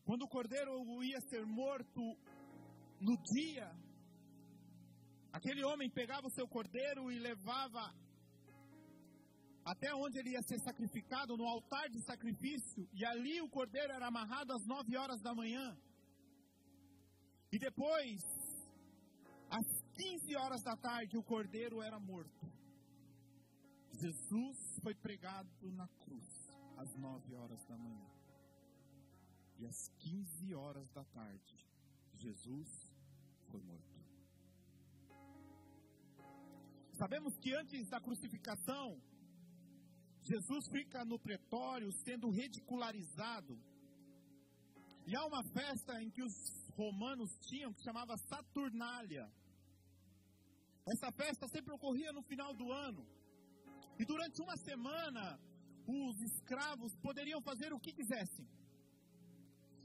Quando 0.03 0.23
o 0.23 0.27
cordeiro 0.27 1.03
ia 1.03 1.21
ser 1.21 1.45
morto 1.45 2.01
no 2.99 3.15
dia, 3.33 3.71
aquele 5.31 5.63
homem 5.63 5.89
pegava 5.89 6.27
o 6.27 6.31
seu 6.31 6.47
cordeiro 6.47 7.11
e 7.11 7.19
levava 7.19 7.93
até 9.63 9.93
onde 9.93 10.17
ele 10.19 10.31
ia 10.31 10.41
ser 10.41 10.59
sacrificado, 10.59 11.37
no 11.37 11.47
altar 11.47 11.87
de 11.89 12.01
sacrifício, 12.03 12.89
e 12.91 13.05
ali 13.05 13.41
o 13.41 13.49
cordeiro 13.49 13.93
era 13.93 14.07
amarrado 14.07 14.53
às 14.53 14.65
nove 14.65 14.97
horas 14.97 15.21
da 15.21 15.35
manhã. 15.35 15.77
E 17.51 17.59
depois, 17.59 18.21
às 19.49 19.67
quinze 19.93 20.35
horas 20.35 20.63
da 20.63 20.75
tarde, 20.75 21.17
o 21.17 21.23
cordeiro 21.23 21.81
era 21.81 21.99
morto. 21.99 22.60
Jesus 24.01 24.57
foi 24.81 24.95
pregado 24.95 25.71
na 25.73 25.87
cruz 26.03 26.27
às 26.75 26.91
nove 26.95 27.35
horas 27.35 27.63
da 27.65 27.77
manhã. 27.77 28.09
E 29.59 29.65
às 29.67 29.89
quinze 29.99 30.55
horas 30.55 30.89
da 30.91 31.03
tarde, 31.05 31.55
Jesus 32.15 32.67
foi 33.51 33.61
morto. 33.61 33.99
Sabemos 36.97 37.37
que 37.37 37.53
antes 37.53 37.87
da 37.89 38.01
crucificação, 38.01 38.99
Jesus 40.23 40.67
fica 40.67 41.05
no 41.05 41.19
pretório 41.19 41.91
sendo 42.03 42.31
ridicularizado. 42.31 43.55
E 45.05 45.15
há 45.15 45.23
uma 45.27 45.43
festa 45.43 46.01
em 46.01 46.09
que 46.09 46.23
os 46.23 46.33
romanos 46.71 47.37
tinham 47.41 47.71
que 47.71 47.83
chamava 47.83 48.17
Saturnália. 48.17 49.31
Essa 50.87 51.11
festa 51.11 51.47
sempre 51.47 51.71
ocorria 51.71 52.11
no 52.11 52.23
final 52.23 52.51
do 52.55 52.71
ano. 52.71 53.20
E 54.01 54.05
durante 54.05 54.41
uma 54.41 54.57
semana, 54.57 55.39
os 55.85 56.19
escravos 56.21 56.91
poderiam 57.03 57.39
fazer 57.39 57.71
o 57.71 57.79
que 57.79 57.93
quisessem. 57.93 58.47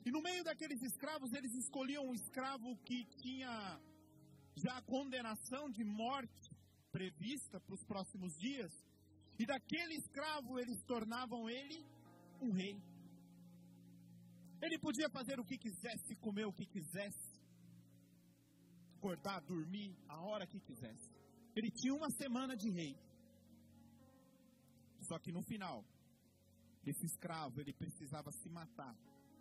E 0.06 0.11
no 0.11 0.23
meio 0.23 0.42
daqueles 0.42 0.80
escravos, 0.82 1.35
eles 1.35 1.52
escolhiam 1.62 2.02
um 2.06 2.14
escravo 2.14 2.75
que 2.78 3.04
tinha 3.23 3.78
já 4.64 4.78
a 4.78 4.82
condenação 4.94 5.68
de 5.70 5.85
morte 5.85 6.49
prevista 6.90 7.61
para 7.61 7.75
os 7.75 7.85
próximos 7.85 8.32
dias. 8.38 8.73
E 9.38 9.44
daquele 9.44 9.96
escravo 9.96 10.58
eles 10.58 10.82
tornavam 10.85 11.50
ele 11.50 11.85
um 12.40 12.52
rei. 12.52 12.80
Ele 14.62 14.78
podia 14.78 15.11
fazer 15.11 15.38
o 15.38 15.44
que 15.44 15.58
quisesse, 15.58 16.16
comer 16.16 16.46
o 16.46 16.54
que 16.54 16.64
quisesse, 16.64 17.38
acordar, 18.96 19.42
dormir 19.42 19.94
a 20.08 20.23
hora 20.23 20.46
que 20.46 20.58
quisesse. 20.58 21.11
Ele 21.54 21.70
tinha 21.70 21.94
uma 21.94 22.11
semana 22.12 22.56
de 22.56 22.70
rei. 22.70 22.96
Só 25.00 25.19
que 25.19 25.33
no 25.33 25.43
final, 25.43 25.85
esse 26.85 27.07
escravo 27.07 27.61
ele 27.61 27.73
precisava 27.73 28.31
se 28.33 28.49
matar 28.49 28.97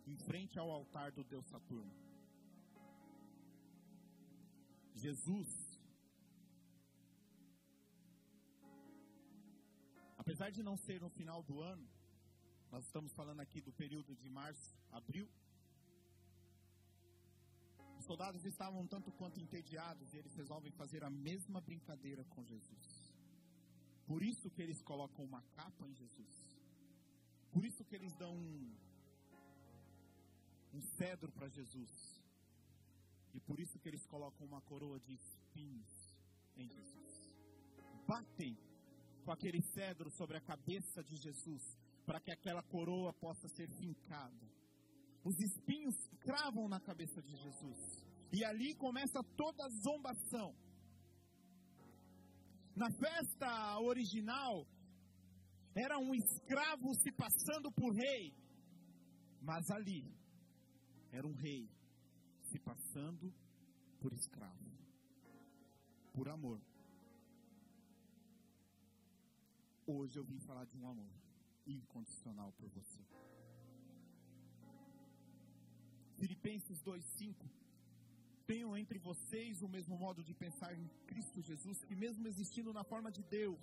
em 0.06 0.18
frente 0.18 0.60
ao 0.60 0.70
altar 0.70 1.12
do 1.12 1.24
Deus 1.24 1.46
Saturno. 1.48 1.94
Jesus 4.96 5.76
apesar 10.26 10.50
de 10.50 10.64
não 10.64 10.76
ser 10.76 11.00
no 11.00 11.10
final 11.10 11.44
do 11.44 11.62
ano, 11.62 11.88
nós 12.72 12.84
estamos 12.84 13.14
falando 13.14 13.42
aqui 13.42 13.62
do 13.62 13.72
período 13.72 14.16
de 14.16 14.28
março, 14.28 14.76
abril. 14.92 15.30
Os 18.00 18.06
soldados 18.06 18.44
estavam 18.44 18.88
tanto 18.88 19.12
quanto 19.12 19.40
entediados 19.40 20.12
e 20.14 20.18
eles 20.18 20.34
resolvem 20.34 20.72
fazer 20.72 21.04
a 21.04 21.12
mesma 21.12 21.62
brincadeira 21.62 22.24
com 22.26 22.44
Jesus. 22.44 23.05
Por 24.06 24.22
isso 24.24 24.50
que 24.50 24.62
eles 24.62 24.82
colocam 24.82 25.26
uma 25.26 25.42
capa 25.56 25.88
em 25.88 25.94
Jesus. 25.94 26.36
Por 27.52 27.66
isso 27.66 27.84
que 27.86 27.96
eles 27.96 28.14
dão 28.16 28.36
um, 28.36 28.76
um 30.74 30.82
cedro 30.82 31.32
para 31.32 31.48
Jesus. 31.48 32.22
E 33.34 33.40
por 33.40 33.60
isso 33.60 33.80
que 33.80 33.90
eles 33.90 34.06
colocam 34.06 34.46
uma 34.46 34.62
coroa 34.62 35.00
de 35.00 35.14
espinhos 35.14 36.18
em 36.56 36.68
Jesus. 36.68 37.34
Batem 38.08 38.58
com 39.24 39.32
aquele 39.32 39.62
cedro 39.62 40.12
sobre 40.12 40.38
a 40.38 40.42
cabeça 40.42 41.04
de 41.04 41.16
Jesus, 41.16 41.78
para 42.06 42.20
que 42.20 42.32
aquela 42.32 42.62
coroa 42.62 43.12
possa 43.12 43.48
ser 43.48 43.68
fincada. 43.68 44.48
Os 45.24 45.40
espinhos 45.40 45.96
cravam 46.20 46.70
na 46.70 46.80
cabeça 46.80 47.22
de 47.22 47.36
Jesus. 47.36 48.06
E 48.32 48.46
ali 48.46 48.76
começa 48.76 49.24
toda 49.36 49.66
a 49.66 49.70
zombação. 49.70 50.56
Na 52.76 52.92
festa 52.92 53.80
original, 53.80 54.68
era 55.74 55.98
um 55.98 56.14
escravo 56.14 56.94
se 56.96 57.12
passando 57.12 57.72
por 57.72 57.94
rei. 57.94 58.34
Mas 59.42 59.70
ali, 59.72 60.04
era 61.12 61.26
um 61.26 61.34
rei 61.34 61.70
se 62.44 62.60
passando 62.60 63.34
por 64.00 64.12
escravo. 64.14 64.70
Por 66.14 66.28
amor. 66.28 66.62
Hoje 69.88 70.18
eu 70.20 70.26
vim 70.26 70.40
falar 70.40 70.66
de 70.66 70.78
um 70.78 70.88
amor 70.88 71.14
incondicional 71.66 72.52
por 72.54 72.70
você. 72.70 73.04
Filipenses 76.18 76.82
2:5 76.82 77.65
Tenham 78.48 78.78
entre 78.78 79.00
vocês 79.00 79.62
o 79.64 79.68
mesmo 79.68 79.98
modo 79.98 80.24
de 80.24 80.34
pensar 80.36 80.72
em 80.78 80.88
Cristo 81.08 81.42
Jesus, 81.42 81.84
que 81.86 81.96
mesmo 81.96 82.28
existindo 82.28 82.72
na 82.72 82.84
forma 82.84 83.12
de 83.12 83.24
Deus, 83.24 83.60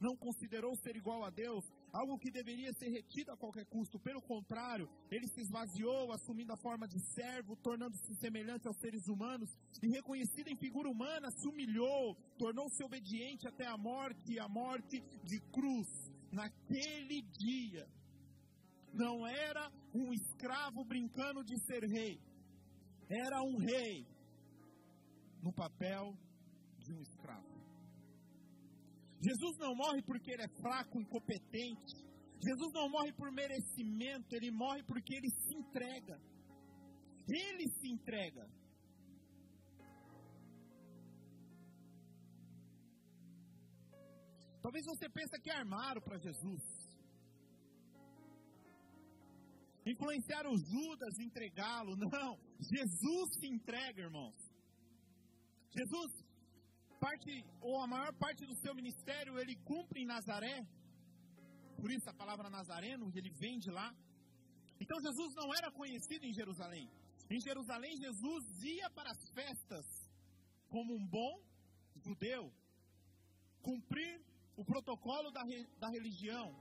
não 0.00 0.16
considerou 0.16 0.74
ser 0.76 0.96
igual 0.96 1.24
a 1.24 1.30
Deus, 1.30 1.64
algo 1.92 2.18
que 2.18 2.30
deveria 2.30 2.72
ser 2.74 2.88
retido 2.88 3.30
a 3.30 3.36
qualquer 3.36 3.64
custo. 3.66 4.00
Pelo 4.00 4.20
contrário, 4.20 4.88
ele 5.10 5.28
se 5.28 5.40
esvaziou, 5.40 6.12
assumindo 6.12 6.52
a 6.52 6.56
forma 6.56 6.88
de 6.88 6.98
servo, 7.14 7.56
tornando-se 7.56 8.14
semelhante 8.16 8.66
aos 8.66 8.76
seres 8.78 9.06
humanos, 9.06 9.48
e 9.82 9.88
reconhecido 9.88 10.48
em 10.48 10.56
figura 10.56 10.90
humana, 10.90 11.30
se 11.30 11.48
humilhou, 11.48 12.16
tornou-se 12.36 12.82
obediente 12.84 13.48
até 13.48 13.66
a 13.66 13.76
morte 13.78 14.32
e 14.32 14.40
a 14.40 14.48
morte 14.48 15.00
de 15.24 15.40
cruz. 15.52 15.88
Naquele 16.32 17.22
dia, 17.22 17.88
não 18.92 19.26
era 19.26 19.70
um 19.94 20.12
escravo 20.12 20.84
brincando 20.84 21.44
de 21.44 21.56
ser 21.64 21.84
rei, 21.84 22.20
era 23.08 23.40
um 23.42 23.56
rei 23.56 24.15
no 25.42 25.52
papel 25.52 26.14
de 26.78 26.92
um 26.92 27.00
escravo. 27.00 27.56
Jesus 29.20 29.56
não 29.58 29.74
morre 29.74 30.02
porque 30.02 30.30
ele 30.30 30.42
é 30.42 30.48
fraco, 30.60 31.00
incompetente. 31.00 31.96
Jesus 32.40 32.72
não 32.72 32.88
morre 32.88 33.12
por 33.12 33.32
merecimento, 33.32 34.34
ele 34.34 34.50
morre 34.50 34.82
porque 34.84 35.14
ele 35.14 35.30
se 35.30 35.54
entrega. 35.54 36.20
Ele 37.28 37.68
se 37.70 37.88
entrega. 37.88 38.48
Talvez 44.62 44.84
você 44.84 45.08
pense 45.08 45.40
que 45.40 45.50
armaram 45.50 46.00
para 46.02 46.18
Jesus. 46.18 46.62
Influenciaram 49.86 50.56
Judas, 50.56 51.18
entregá-lo. 51.20 51.96
Não, 51.96 52.36
Jesus 52.58 53.38
se 53.38 53.46
entrega, 53.46 54.02
irmãos. 54.02 54.34
Jesus 55.78 56.10
parte, 56.98 57.44
ou 57.60 57.80
a 57.80 57.86
maior 57.86 58.12
parte 58.14 58.44
do 58.46 58.54
seu 58.56 58.74
ministério, 58.74 59.38
ele 59.38 59.54
cumpre 59.56 60.00
em 60.02 60.06
Nazaré. 60.06 60.66
Por 61.80 61.90
isso 61.90 62.08
a 62.08 62.14
palavra 62.14 62.48
nazareno, 62.48 63.12
ele 63.14 63.30
vem 63.30 63.58
de 63.58 63.70
lá. 63.70 63.94
Então 64.80 65.00
Jesus 65.00 65.34
não 65.34 65.54
era 65.54 65.70
conhecido 65.70 66.24
em 66.24 66.32
Jerusalém. 66.32 66.88
Em 67.30 67.40
Jerusalém, 67.40 67.96
Jesus 67.96 68.44
ia 68.64 68.88
para 68.90 69.10
as 69.10 69.30
festas 69.30 69.84
como 70.68 70.94
um 70.94 71.06
bom 71.06 71.42
judeu, 72.04 72.52
cumprir 73.62 74.20
o 74.56 74.64
protocolo 74.64 75.30
da, 75.30 75.42
da 75.78 75.88
religião. 75.88 76.54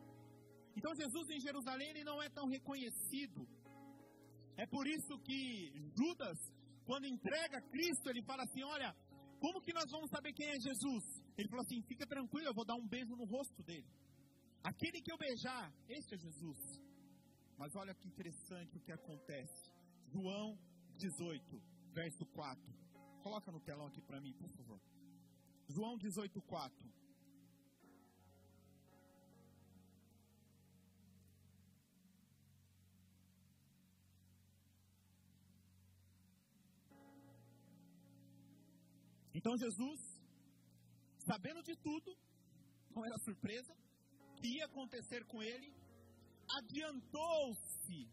Então 0.75 0.93
Jesus 0.93 1.29
em 1.29 1.39
Jerusalém 1.39 1.89
ele 1.89 2.03
não 2.03 2.21
é 2.21 2.29
tão 2.29 2.47
reconhecido. 2.47 3.47
É 4.57 4.65
por 4.65 4.87
isso 4.87 5.17
que 5.19 5.71
Judas, 5.97 6.37
quando 6.85 7.07
entrega 7.07 7.61
Cristo, 7.69 8.09
ele 8.09 8.21
fala 8.23 8.43
assim: 8.43 8.63
Olha, 8.63 8.95
como 9.39 9.61
que 9.61 9.73
nós 9.73 9.89
vamos 9.91 10.09
saber 10.09 10.33
quem 10.33 10.47
é 10.47 10.59
Jesus? 10.59 11.03
Ele 11.37 11.47
falou 11.47 11.63
assim: 11.63 11.81
fica 11.81 12.05
tranquilo, 12.05 12.47
eu 12.47 12.53
vou 12.53 12.65
dar 12.65 12.75
um 12.75 12.87
beijo 12.87 13.15
no 13.15 13.25
rosto 13.25 13.63
dele. 13.63 13.87
Aquele 14.63 15.01
que 15.01 15.11
eu 15.11 15.17
beijar, 15.17 15.71
esse 15.87 16.15
é 16.15 16.17
Jesus. 16.17 16.81
Mas 17.57 17.75
olha 17.75 17.93
que 17.93 18.07
interessante 18.07 18.77
o 18.77 18.81
que 18.81 18.91
acontece. 18.91 19.71
João 20.07 20.57
18, 20.97 21.61
verso 21.93 22.25
4. 22.25 22.73
Coloca 23.21 23.51
no 23.51 23.59
telão 23.59 23.87
aqui 23.87 24.01
para 24.01 24.19
mim, 24.19 24.33
por 24.33 24.49
favor. 24.49 24.79
João 25.67 25.97
18, 25.97 26.41
4. 26.41 26.91
Então 39.45 39.55
Jesus, 39.59 39.99
sabendo 41.23 41.61
de 41.61 41.75
tudo, 41.75 42.17
não 42.89 43.05
era 43.05 43.15
surpresa, 43.19 43.75
que 44.37 44.47
ia 44.47 44.65
acontecer 44.65 45.23
com 45.27 45.39
ele, 45.43 45.71
adiantou-se 46.57 48.09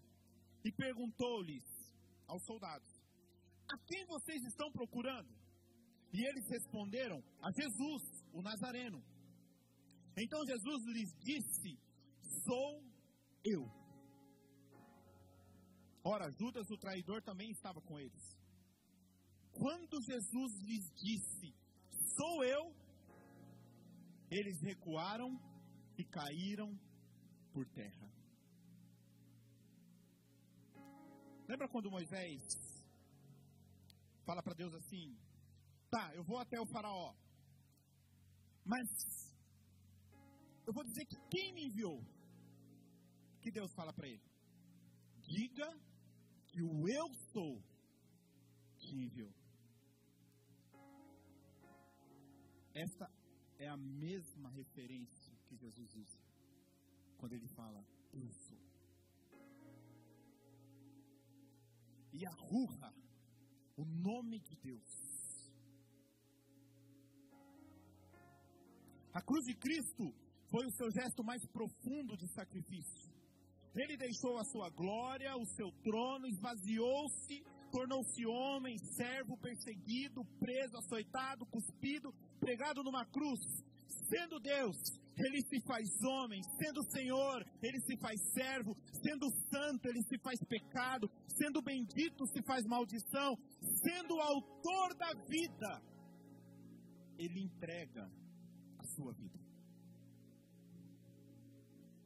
e 0.63 0.73
perguntou-lhes 0.73 1.65
aos 2.27 2.45
soldados: 2.45 2.87
A 3.67 3.79
quem 3.87 4.05
vocês 4.05 4.45
estão 4.45 4.71
procurando? 4.73 5.31
E 6.13 6.23
eles 6.23 6.47
responderam: 6.51 7.25
A 7.41 7.51
Jesus, 7.51 8.03
o 8.31 8.43
Nazareno. 8.43 9.03
Então 10.15 10.45
Jesus 10.45 10.85
lhes 10.85 11.15
disse: 11.25 11.81
Sou 12.45 12.85
eu. 13.43 13.63
Ora, 16.05 16.31
Judas, 16.33 16.71
o 16.71 16.77
traidor, 16.77 17.23
também 17.23 17.51
estava 17.53 17.81
com 17.81 17.99
eles. 17.99 18.37
Quando 19.63 20.03
Jesus 20.03 20.53
lhes 20.69 20.91
disse: 20.97 21.55
Sou 22.17 22.43
eu, 22.43 22.75
eles 24.29 24.61
recuaram 24.61 25.41
e 25.97 26.03
caíram 26.05 26.77
por 27.53 27.65
terra. 27.69 28.09
Lembra 31.47 31.69
quando 31.69 31.93
Moisés 31.93 32.43
fala 34.25 34.43
para 34.43 34.55
Deus 34.55 34.75
assim: 34.75 35.17
Tá, 35.89 36.13
eu 36.17 36.25
vou 36.25 36.39
até 36.39 36.61
o 36.61 36.67
Faraó, 36.67 37.15
mas 38.65 38.89
eu 40.67 40.73
vou 40.73 40.83
dizer 40.83 41.05
que 41.05 41.21
quem 41.31 41.53
me 41.53 41.67
enviou? 41.67 42.05
Que 43.41 43.53
Deus 43.53 43.73
fala 43.75 43.93
para 43.93 44.09
ele: 44.09 44.27
Diga 45.21 45.71
que 46.49 46.61
o 46.61 46.89
eu 46.89 47.09
sou 47.33 47.63
te 48.81 48.97
enviou. 48.97 49.42
Esta 52.75 53.11
é 53.59 53.69
a 53.69 53.77
mesma 53.77 54.51
referência 54.51 55.33
que 55.47 55.57
Jesus 55.57 55.95
usa 55.95 56.19
quando 57.19 57.35
ele 57.35 57.49
fala 57.49 57.85
eu 58.13 58.31
sou. 58.33 58.59
E 62.13 62.27
a 62.27 62.31
Ruha, 62.31 62.93
o 63.77 63.85
nome 63.85 64.39
de 64.41 64.57
Deus. 64.57 65.13
A 69.15 69.23
cruz 69.23 69.45
de 69.45 69.55
Cristo 69.55 70.13
foi 70.51 70.67
o 70.67 70.71
seu 70.71 70.91
gesto 70.91 71.23
mais 71.23 71.45
profundo 71.47 72.17
de 72.17 72.27
sacrifício. 72.29 73.13
Ele 73.75 73.97
deixou 73.97 74.39
a 74.39 74.45
sua 74.45 74.69
glória, 74.71 75.37
o 75.37 75.47
seu 75.47 75.71
trono, 75.83 76.27
esvaziou-se, 76.27 77.43
tornou-se 77.73 78.27
homem, 78.27 78.77
servo, 78.79 79.37
perseguido, 79.39 80.23
preso, 80.39 80.77
açoitado, 80.77 81.47
cuspido, 81.47 82.13
pregado 82.39 82.85
numa 82.85 83.05
cruz, 83.07 83.41
sendo 84.09 84.39
Deus, 84.39 84.77
ele 85.17 85.41
se 85.43 85.61
faz 85.63 85.89
homem, 86.03 86.43
sendo 86.59 86.83
Senhor, 86.91 87.45
ele 87.63 87.81
se 87.81 87.97
faz 87.97 88.21
servo, 88.33 88.77
sendo 89.03 89.31
santo, 89.51 89.89
ele 89.89 90.03
se 90.03 90.19
faz 90.19 90.39
pecado, 90.45 91.11
sendo 91.29 91.63
bendito, 91.63 92.27
se 92.27 92.43
faz 92.43 92.65
maldição, 92.67 93.37
sendo 93.83 94.21
autor 94.21 94.95
da 94.95 95.13
vida, 95.27 95.83
ele 97.19 97.41
entrega 97.41 98.11
a 98.79 98.85
sua 98.85 99.13
vida. 99.13 99.41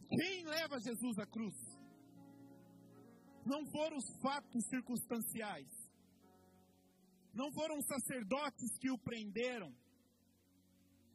Quem 0.09 0.45
leva 0.45 0.79
Jesus 0.81 1.19
à 1.19 1.27
cruz? 1.27 1.57
Não 3.47 3.65
foram 3.67 3.97
os 3.97 4.09
fatos 4.21 4.67
circunstanciais. 4.69 5.71
Não 7.33 7.53
foram 7.53 7.79
os 7.79 7.87
sacerdotes 7.87 8.77
que 8.81 8.91
o 8.91 8.99
prenderam. 8.99 9.73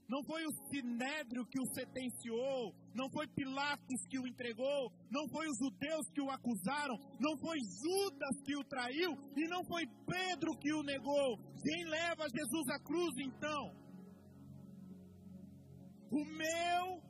Não 0.07 0.23
foi 0.23 0.45
o 0.45 0.51
sinédrio 0.69 1.45
que 1.45 1.59
o 1.59 1.65
sentenciou, 1.73 2.75
não 2.93 3.09
foi 3.09 3.27
Pilatos 3.27 4.05
que 4.09 4.19
o 4.19 4.27
entregou, 4.27 4.91
não 5.09 5.27
foi 5.29 5.47
os 5.47 5.57
judeus 5.57 6.09
que 6.13 6.21
o 6.21 6.29
acusaram, 6.29 6.97
não 7.17 7.37
foi 7.37 7.57
Judas 7.81 8.41
que 8.43 8.55
o 8.57 8.63
traiu 8.65 9.11
e 9.37 9.47
não 9.47 9.63
foi 9.63 9.87
Pedro 10.05 10.57
que 10.57 10.73
o 10.73 10.83
negou. 10.83 11.37
Quem 11.63 11.85
leva 11.85 12.27
Jesus 12.29 12.67
à 12.69 12.79
cruz 12.79 13.13
então? 13.19 13.73
O 16.11 16.25
meu 16.25 17.01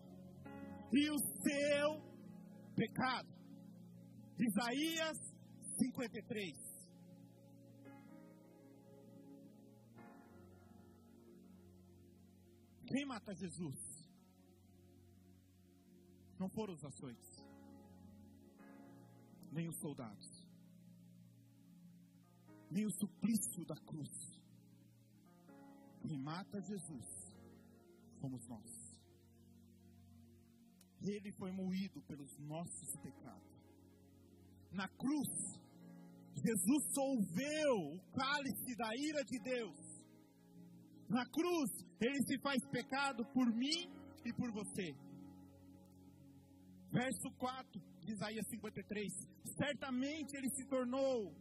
e 0.94 1.10
o 1.10 1.18
seu 1.18 2.02
pecado. 2.76 3.41
Isaías 4.40 5.18
53. 5.78 6.72
Quem 12.88 13.06
mata 13.06 13.34
Jesus? 13.34 13.80
Não 16.38 16.50
foram 16.50 16.74
os 16.74 16.84
açoites, 16.84 17.30
nem 19.52 19.70
os 19.70 19.78
soldados, 19.80 20.28
nem 22.70 22.86
o 22.86 22.92
suplício 22.92 23.66
da 23.66 23.76
cruz. 23.76 24.10
Quem 26.02 26.18
mata 26.18 26.60
Jesus 26.62 27.06
somos 28.20 28.48
nós. 28.48 28.92
Ele 31.02 31.32
foi 31.34 31.52
moído 31.52 32.02
pelos 32.04 32.38
nossos 32.40 32.96
pecados. 33.02 33.61
Na 34.72 34.88
cruz, 34.88 35.30
Jesus 36.36 36.94
solveu 36.94 37.76
o 37.96 38.00
cálice 38.14 38.76
da 38.76 38.96
ira 38.96 39.24
de 39.24 39.40
Deus 39.40 39.92
na 41.12 41.26
cruz, 41.26 41.70
ele 42.00 42.24
se 42.24 42.40
faz 42.40 42.66
pecado 42.72 43.26
por 43.34 43.46
mim 43.54 43.92
e 44.24 44.32
por 44.34 44.50
você. 44.52 44.96
Verso 46.90 47.30
4 47.38 47.82
de 48.00 48.14
Isaías 48.14 48.48
53. 48.48 49.12
Certamente 49.58 50.38
ele 50.38 50.50
se 50.56 50.66
tornou, 50.70 51.36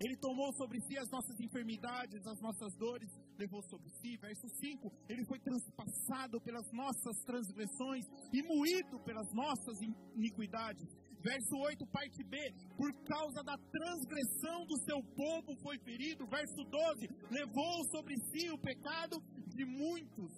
ele 0.00 0.16
tomou 0.16 0.52
sobre 0.54 0.80
si 0.80 0.98
as 0.98 1.08
nossas 1.08 1.38
enfermidades, 1.38 2.26
as 2.26 2.40
nossas 2.40 2.74
dores, 2.74 3.08
levou 3.38 3.62
sobre 3.62 3.90
si. 4.00 4.16
Verso 4.16 4.48
5: 4.48 4.90
Ele 5.08 5.24
foi 5.26 5.38
transpassado 5.38 6.40
pelas 6.40 6.66
nossas 6.72 7.16
transgressões 7.24 8.04
e 8.32 8.42
moído 8.42 8.98
pelas 9.04 9.32
nossas 9.32 9.80
iniquidades. 10.16 10.88
Verso 11.22 11.56
8, 11.56 11.86
parte 11.86 12.24
B, 12.24 12.36
por 12.76 12.92
causa 13.04 13.44
da 13.44 13.56
transgressão 13.56 14.66
do 14.66 14.76
seu 14.82 15.00
povo 15.14 15.56
foi 15.62 15.78
ferido. 15.78 16.26
Verso 16.26 16.64
12, 16.64 17.08
levou 17.30 17.84
sobre 17.90 18.16
si 18.30 18.50
o 18.50 18.58
pecado 18.58 19.22
de 19.46 19.64
muitos. 19.64 20.32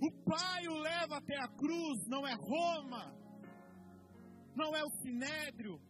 O 0.00 0.10
Pai 0.24 0.68
o 0.68 0.78
leva 0.78 1.16
até 1.16 1.36
a 1.36 1.48
cruz, 1.48 2.06
não 2.06 2.24
é 2.26 2.34
Roma, 2.34 3.12
não 4.54 4.76
é 4.76 4.84
o 4.84 4.90
Sinédrio, 5.02 5.80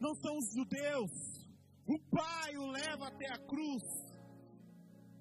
não 0.00 0.14
são 0.16 0.36
os 0.38 0.52
judeus. 0.52 1.12
O 1.86 1.98
Pai 2.10 2.56
o 2.56 2.66
leva 2.66 3.06
até 3.06 3.26
a 3.32 3.38
cruz. 3.46 3.82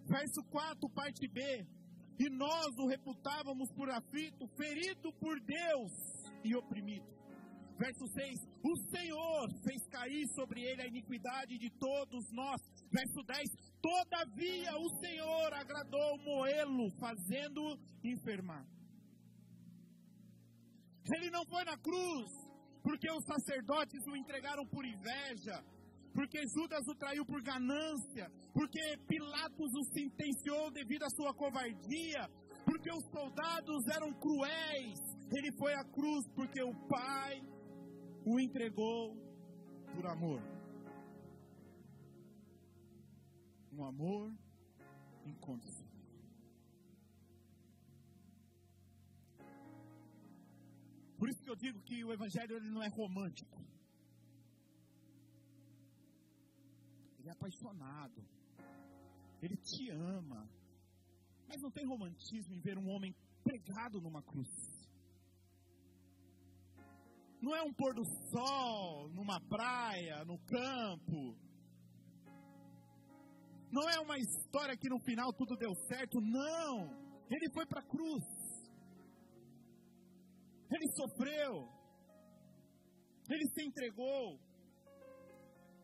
Verso 0.07 0.41
4, 0.49 0.89
parte 0.89 1.27
B 1.27 1.78
e 2.19 2.29
nós 2.29 2.77
o 2.77 2.87
reputávamos 2.87 3.71
por 3.71 3.89
aflito, 3.89 4.45
ferido 4.57 5.11
por 5.13 5.39
Deus 5.39 5.91
e 6.43 6.53
oprimido. 6.55 7.07
Verso 7.77 8.05
6: 8.07 8.39
O 8.61 8.75
Senhor 8.91 9.49
fez 9.63 9.87
cair 9.87 10.27
sobre 10.35 10.61
ele 10.61 10.81
a 10.81 10.87
iniquidade 10.87 11.57
de 11.57 11.69
todos 11.79 12.29
nós. 12.33 12.61
Verso 12.91 13.23
10: 13.23 13.49
Todavia 13.81 14.77
o 14.77 14.89
Senhor 14.99 15.53
agradou 15.53 16.17
moê-lo, 16.17 16.91
fazendo-o 16.99 17.79
enfermar. 18.03 18.65
Ele 21.15 21.29
não 21.29 21.45
foi 21.45 21.63
na 21.63 21.77
cruz, 21.77 22.29
porque 22.83 23.09
os 23.09 23.23
sacerdotes 23.23 24.05
o 24.07 24.15
entregaram 24.15 24.65
por 24.67 24.85
inveja, 24.85 25.63
porque 26.19 26.45
Judas 26.49 26.85
o 26.85 26.95
traiu 26.95 27.25
por 27.25 27.41
ganância, 27.41 28.29
porque 28.53 28.81
Pilatos 29.07 29.73
o 29.73 29.83
sentenciou 29.85 30.69
devido 30.69 31.03
à 31.03 31.09
sua 31.11 31.33
covardia, 31.33 32.29
porque 32.65 32.91
os 32.91 33.05
soldados 33.05 33.87
eram 33.87 34.11
cruéis. 34.19 34.99
Ele 35.31 35.49
foi 35.53 35.73
à 35.75 35.83
cruz 35.85 36.27
porque 36.35 36.61
o 36.61 36.73
Pai 36.89 37.41
o 38.25 38.37
entregou 38.37 39.15
por 39.93 40.05
amor. 40.07 40.41
Um 43.71 43.85
amor 43.85 44.33
incondicional. 45.25 45.87
Por 51.17 51.29
isso 51.29 51.41
que 51.41 51.49
eu 51.49 51.55
digo 51.55 51.79
que 51.83 52.03
o 52.03 52.11
Evangelho 52.11 52.57
ele 52.57 52.69
não 52.69 52.83
é 52.83 52.89
romântico. 52.89 53.57
É 57.29 57.31
apaixonado. 57.31 58.21
Ele 59.41 59.55
te 59.57 59.89
ama. 59.91 60.49
Mas 61.47 61.61
não 61.61 61.71
tem 61.71 61.85
romantismo 61.85 62.53
em 62.53 62.59
ver 62.59 62.77
um 62.77 62.89
homem 62.89 63.15
pregado 63.43 64.01
numa 64.01 64.21
cruz. 64.21 64.49
Não 67.41 67.55
é 67.55 67.61
um 67.63 67.73
pôr 67.73 67.93
do 67.93 68.03
sol 68.31 69.09
numa 69.09 69.39
praia, 69.39 70.25
no 70.25 70.37
campo. 70.39 71.37
Não 73.71 73.87
é 73.89 73.99
uma 73.99 74.17
história 74.17 74.75
que 74.75 74.89
no 74.89 74.99
final 74.99 75.31
tudo 75.33 75.55
deu 75.55 75.73
certo. 75.87 76.19
Não. 76.19 76.89
Ele 77.29 77.49
foi 77.53 77.65
para 77.65 77.79
a 77.79 77.87
cruz. 77.87 78.23
Ele 80.71 80.91
sofreu. 80.91 81.69
Ele 83.29 83.47
se 83.53 83.63
entregou. 83.63 84.48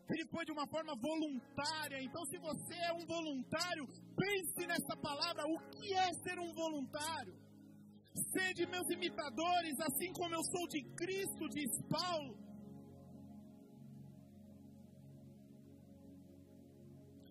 Ele 0.09 0.25
foi 0.27 0.45
de 0.45 0.51
uma 0.51 0.67
forma 0.67 0.93
voluntária. 0.95 2.01
Então, 2.01 2.23
se 2.25 2.37
você 2.37 2.75
é 2.75 2.93
um 2.93 3.05
voluntário, 3.05 3.87
pense 4.15 4.67
nessa 4.67 4.95
palavra: 4.97 5.43
o 5.47 5.57
que 5.71 5.93
é 5.93 6.13
ser 6.13 6.37
um 6.39 6.53
voluntário? 6.53 7.33
Sede 8.31 8.65
meus 8.67 8.89
imitadores, 8.91 9.79
assim 9.79 10.11
como 10.13 10.35
eu 10.35 10.43
sou 10.43 10.67
de 10.67 10.81
Cristo, 10.95 11.49
diz 11.49 11.71
Paulo. 11.89 12.37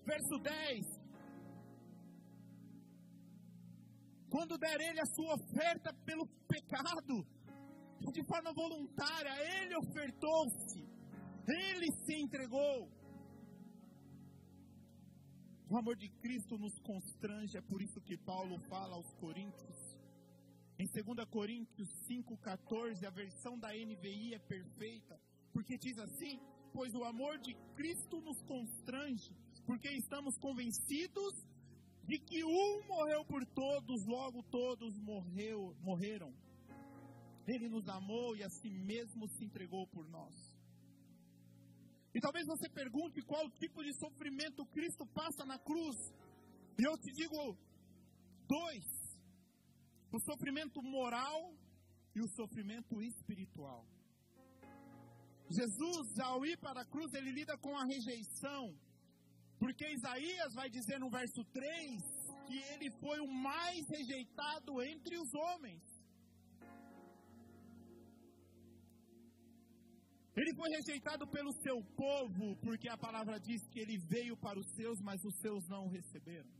Verso 0.05 0.39
10: 0.39 1.05
Quando 4.29 4.59
der 4.59 4.81
ele 4.81 5.01
a 5.01 5.07
sua 5.07 5.35
oferta 5.35 5.95
pelo 6.05 6.27
pecado, 6.49 7.25
de 8.13 8.23
forma 8.25 8.53
voluntária, 8.53 9.33
ele 9.63 9.77
ofertou-se 9.77 10.94
ele 11.47 11.93
se 12.05 12.15
entregou. 12.15 12.89
O 15.71 15.77
amor 15.77 15.97
de 15.97 16.09
Cristo 16.21 16.57
nos 16.59 16.79
constrange, 16.81 17.57
é 17.57 17.61
por 17.61 17.83
isso 17.83 18.01
que 18.01 18.17
Paulo 18.17 18.59
fala 18.69 18.95
aos 18.95 19.13
Coríntios. 19.15 19.99
Em 20.79 20.87
2 20.87 21.29
Coríntios 21.29 21.89
5,14, 22.09 23.05
a 23.05 23.11
versão 23.11 23.59
da 23.59 23.69
NVI 23.69 24.35
é 24.35 24.39
perfeita, 24.39 25.21
porque 25.53 25.79
diz 25.79 25.99
assim: 25.99 26.39
Pois 26.73 26.93
o 26.95 27.05
amor 27.05 27.39
de 27.39 27.55
Cristo 27.75 28.21
nos 28.21 28.43
constrange, 28.43 29.33
porque 29.65 29.89
estamos 29.89 30.37
convencidos 30.39 31.35
de 32.07 32.19
que 32.19 32.45
um 32.45 32.87
morreu 32.87 33.25
por 33.25 33.45
todos, 33.47 34.05
logo 34.07 34.43
todos 34.45 34.99
morreu, 34.99 35.75
morreram. 35.81 36.35
Ele 37.47 37.69
nos 37.69 37.89
amou 37.89 38.37
e 38.37 38.43
a 38.43 38.51
si 38.51 38.71
mesmo 38.71 39.29
se 39.29 39.45
entregou 39.45 39.87
por 39.87 40.09
nós. 40.09 40.54
E 42.15 42.21
talvez 42.21 42.47
você 42.47 42.69
pergunte 42.69 43.21
qual 43.23 43.51
tipo 43.51 43.83
de 43.83 43.93
sofrimento 43.95 44.65
Cristo 44.67 45.05
passa 45.07 45.45
na 45.45 45.59
cruz. 45.59 45.97
E 46.79 46.83
eu 46.87 46.97
te 46.97 47.11
digo 47.13 47.57
dois: 48.47 48.85
o 50.13 50.21
sofrimento 50.21 50.81
moral 50.83 51.53
e 52.15 52.21
o 52.21 52.29
sofrimento 52.29 53.03
espiritual. 53.03 53.85
Jesus, 55.51 56.19
ao 56.21 56.47
ir 56.47 56.57
para 56.59 56.83
a 56.83 56.87
cruz, 56.87 57.13
ele 57.13 57.33
lida 57.33 57.59
com 57.59 57.77
a 57.77 57.85
rejeição. 57.85 58.75
Porque 59.59 59.87
Isaías 59.87 60.55
vai 60.55 60.71
dizer 60.71 60.99
no 60.99 61.11
verso 61.11 61.45
3 61.53 62.03
que 62.47 62.59
ele 62.73 62.91
foi 63.01 63.19
o 63.21 63.27
mais 63.27 63.89
rejeitado 63.89 64.83
entre 64.83 65.19
os 65.19 65.35
homens. 65.35 65.94
Ele 70.37 70.53
foi 70.55 70.69
rejeitado 70.71 71.27
pelo 71.29 71.53
seu 71.63 71.81
povo, 71.97 72.57
porque 72.57 72.89
a 72.89 72.99
palavra 72.99 73.39
diz 73.39 73.61
que 73.69 73.79
ele 73.79 73.99
veio 73.99 74.37
para 74.37 74.59
os 74.59 74.69
seus, 74.75 75.01
mas 75.01 75.23
os 75.25 75.37
seus 75.41 75.69
não 75.69 75.85
o 75.87 75.91
receberam. 75.91 76.51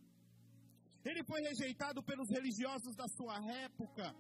Ele 1.05 1.25
foi 1.25 1.41
rejeitado 1.43 2.03
pelos 2.03 2.29
religiosos 2.31 2.95
da 2.95 3.07
sua 3.09 3.37
época, 3.65 4.15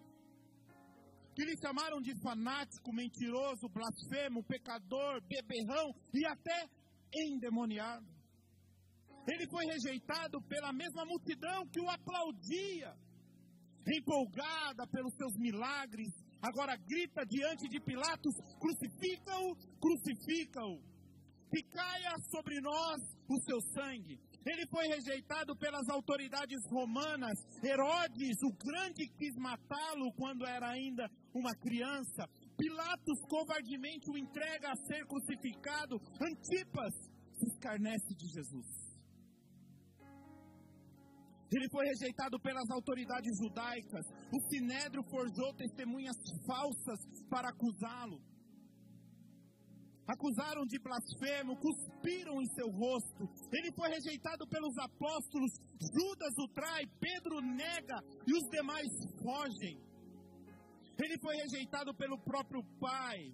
que 1.34 1.44
lhe 1.44 1.56
chamaram 1.56 2.00
de 2.00 2.14
fanático, 2.20 2.92
mentiroso, 2.92 3.68
blasfemo, 3.68 4.42
pecador, 4.44 5.20
beberrão 5.22 5.94
e 6.12 6.26
até 6.26 6.68
endemoniado. 7.12 8.06
Ele 9.26 9.46
foi 9.48 9.64
rejeitado 9.66 10.42
pela 10.42 10.72
mesma 10.72 11.04
multidão 11.06 11.66
que 11.68 11.80
o 11.80 11.88
aplaudia, 11.88 12.94
empolgada 13.86 14.86
pelos 14.88 15.14
seus 15.14 15.34
milagres, 15.38 16.12
agora 16.44 16.76
grita 16.76 17.24
diante 17.24 17.68
de 17.68 17.80
Pilatos: 17.80 18.34
crucifica-o, 18.60 19.56
crucifica-o, 19.80 20.78
que 21.50 21.62
caia 21.62 22.14
sobre 22.30 22.60
nós 22.60 23.00
o 23.28 23.40
seu 23.40 23.60
sangue. 23.72 24.20
Ele 24.46 24.66
foi 24.66 24.86
rejeitado 24.88 25.56
pelas 25.56 25.88
autoridades 25.88 26.60
romanas. 26.70 27.38
Herodes, 27.62 28.36
o 28.42 28.52
grande, 28.52 29.08
quis 29.16 29.34
matá-lo 29.36 30.12
quando 30.12 30.44
era 30.44 30.68
ainda 30.68 31.10
uma 31.32 31.54
criança. 31.54 32.28
Pilatos 32.56 33.20
covardemente 33.26 34.10
o 34.10 34.18
entrega 34.18 34.70
a 34.70 34.76
ser 34.76 35.06
crucificado. 35.06 35.96
Antipas 36.20 36.94
se 37.38 37.46
escarnece 37.46 38.14
de 38.14 38.26
Jesus. 38.26 38.93
Ele 41.54 41.68
foi 41.68 41.86
rejeitado 41.86 42.38
pelas 42.40 42.68
autoridades 42.70 43.38
judaicas. 43.38 44.04
O 44.32 44.40
sinédrio 44.50 45.04
forjou 45.04 45.54
testemunhas 45.54 46.16
falsas 46.44 46.98
para 47.30 47.48
acusá-lo. 47.48 48.20
Acusaram 50.06 50.66
de 50.66 50.78
blasfemo, 50.78 51.56
cuspiram 51.56 52.42
em 52.42 52.46
seu 52.56 52.68
rosto. 52.68 53.24
Ele 53.52 53.72
foi 53.72 53.88
rejeitado 53.88 54.46
pelos 54.48 54.76
apóstolos. 54.78 55.52
Judas 55.80 56.34
o 56.38 56.48
trai, 56.48 56.84
Pedro 57.00 57.40
nega 57.40 58.02
e 58.26 58.32
os 58.34 58.50
demais 58.50 58.90
fogem. 59.22 59.80
Ele 61.02 61.18
foi 61.18 61.36
rejeitado 61.36 61.94
pelo 61.94 62.18
próprio 62.18 62.62
Pai. 62.80 63.32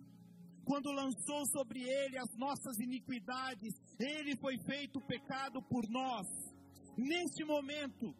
Quando 0.64 0.92
lançou 0.92 1.44
sobre 1.46 1.80
ele 1.80 2.18
as 2.18 2.36
nossas 2.36 2.78
iniquidades, 2.78 3.74
ele 3.98 4.36
foi 4.36 4.56
feito 4.58 5.00
pecado 5.00 5.60
por 5.62 5.88
nós. 5.88 6.49
Neste 7.00 7.44
momento, 7.44 8.14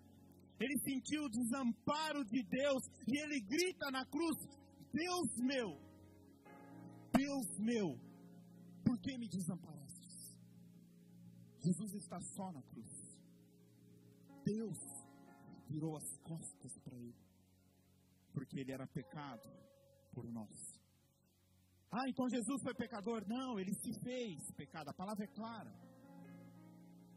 ele 0.58 0.78
sentiu 0.78 1.24
o 1.24 1.28
desamparo 1.28 2.24
de 2.24 2.42
Deus 2.42 2.82
e 3.06 3.18
ele 3.18 3.40
grita 3.40 3.90
na 3.90 4.06
cruz: 4.06 4.36
Deus 4.92 5.36
meu, 5.38 5.78
Deus 7.12 7.58
meu, 7.58 7.98
por 8.82 8.98
que 8.98 9.18
me 9.18 9.28
desamparaste? 9.28 10.34
Jesus 11.62 11.94
está 11.94 12.18
só 12.20 12.50
na 12.52 12.62
cruz. 12.62 12.90
Deus 14.44 14.78
virou 15.68 15.96
as 15.96 16.16
costas 16.22 16.78
para 16.78 16.96
ele, 16.96 17.22
porque 18.32 18.60
ele 18.60 18.72
era 18.72 18.86
pecado 18.86 19.48
por 20.10 20.24
nós. 20.32 20.80
Ah, 21.90 22.08
então 22.08 22.28
Jesus 22.30 22.62
foi 22.62 22.74
pecador? 22.74 23.28
Não, 23.28 23.58
ele 23.58 23.74
se 23.74 23.92
fez 24.00 24.50
pecado. 24.52 24.88
A 24.88 24.94
palavra 24.94 25.24
é 25.24 25.28
clara. 25.28 25.70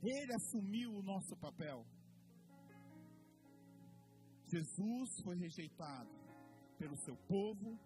Ele 0.03 0.33
assumiu 0.33 0.93
o 0.93 1.01
nosso 1.01 1.35
papel. 1.37 1.85
Jesus 4.49 5.19
foi 5.21 5.35
rejeitado 5.37 6.11
pelo 6.77 6.97
seu 6.97 7.15
povo, 7.27 7.79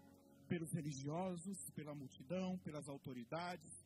pelos 0.48 0.72
religiosos, 0.74 1.70
pela 1.76 1.94
multidão, 1.94 2.58
pelas 2.60 2.90
autoridades, 2.90 3.86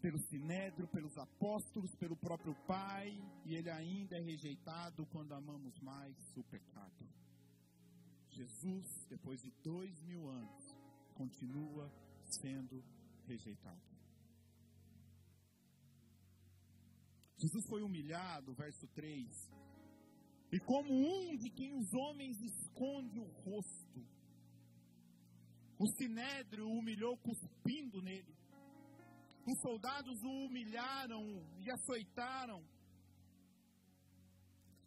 pelo 0.00 0.18
sinédrio, 0.18 0.86
pelos 0.88 1.16
apóstolos, 1.18 1.94
pelo 1.96 2.16
próprio 2.16 2.54
Pai, 2.66 3.10
e 3.44 3.54
ele 3.56 3.70
ainda 3.70 4.16
é 4.16 4.20
rejeitado 4.20 5.04
quando 5.06 5.32
amamos 5.32 5.80
mais 5.80 6.16
o 6.36 6.44
pecado. 6.44 7.08
Jesus, 8.30 9.06
depois 9.08 9.40
de 9.40 9.50
dois 9.62 10.00
mil 10.02 10.28
anos, 10.28 10.76
continua 11.14 11.90
sendo 12.24 12.84
rejeitado. 13.26 13.93
Jesus 17.36 17.66
foi 17.68 17.82
humilhado, 17.82 18.54
verso 18.54 18.86
3. 18.88 19.50
E 20.52 20.60
como 20.60 20.92
um 20.92 21.36
de 21.36 21.50
quem 21.50 21.74
os 21.74 21.92
homens 21.92 22.40
esconde 22.40 23.18
o 23.18 23.24
rosto, 23.24 24.00
o 25.78 25.86
sinédrio 25.98 26.66
o 26.66 26.78
humilhou 26.78 27.16
cuspindo 27.18 28.00
nele. 28.00 28.34
Os 29.46 29.60
soldados 29.60 30.22
o 30.22 30.46
humilharam 30.46 31.22
e 31.58 31.70
açoitaram. 31.70 32.64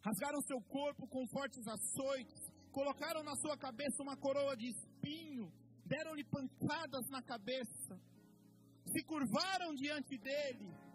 Rasgaram 0.02 0.40
seu 0.42 0.60
corpo 0.62 1.06
com 1.06 1.28
fortes 1.28 1.66
açoites, 1.66 2.50
colocaram 2.72 3.22
na 3.22 3.36
sua 3.36 3.56
cabeça 3.58 4.02
uma 4.02 4.16
coroa 4.16 4.56
de 4.56 4.68
espinho, 4.68 5.52
deram-lhe 5.84 6.24
pancadas 6.24 7.06
na 7.10 7.22
cabeça, 7.22 8.00
se 8.86 9.04
curvaram 9.04 9.74
diante 9.74 10.16
dele 10.16 10.87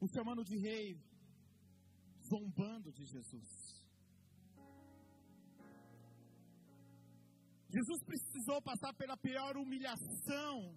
o 0.00 0.08
chamando 0.08 0.44
de 0.44 0.56
rei, 0.56 1.00
zombando 2.28 2.92
de 2.92 3.04
Jesus. 3.04 3.68
Jesus 7.70 8.02
precisou 8.04 8.62
passar 8.62 8.94
pela 8.94 9.16
pior 9.16 9.56
humilhação 9.56 10.74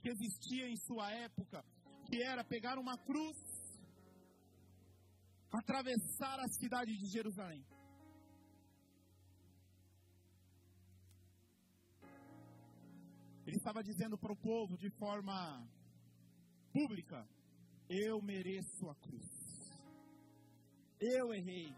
que 0.00 0.10
existia 0.10 0.68
em 0.68 0.76
sua 0.76 1.10
época, 1.10 1.64
que 2.06 2.22
era 2.22 2.44
pegar 2.44 2.78
uma 2.78 2.96
cruz, 2.98 3.36
atravessar 5.50 6.38
a 6.40 6.48
cidade 6.48 6.96
de 6.96 7.06
Jerusalém. 7.06 7.64
Ele 13.46 13.56
estava 13.56 13.82
dizendo 13.82 14.16
para 14.16 14.32
o 14.32 14.36
povo 14.36 14.76
de 14.76 14.90
forma 14.90 15.66
pública: 16.72 17.26
eu 17.94 18.20
mereço 18.20 18.90
a 18.90 18.94
cruz. 18.96 19.30
Eu 20.98 21.32
errei. 21.32 21.72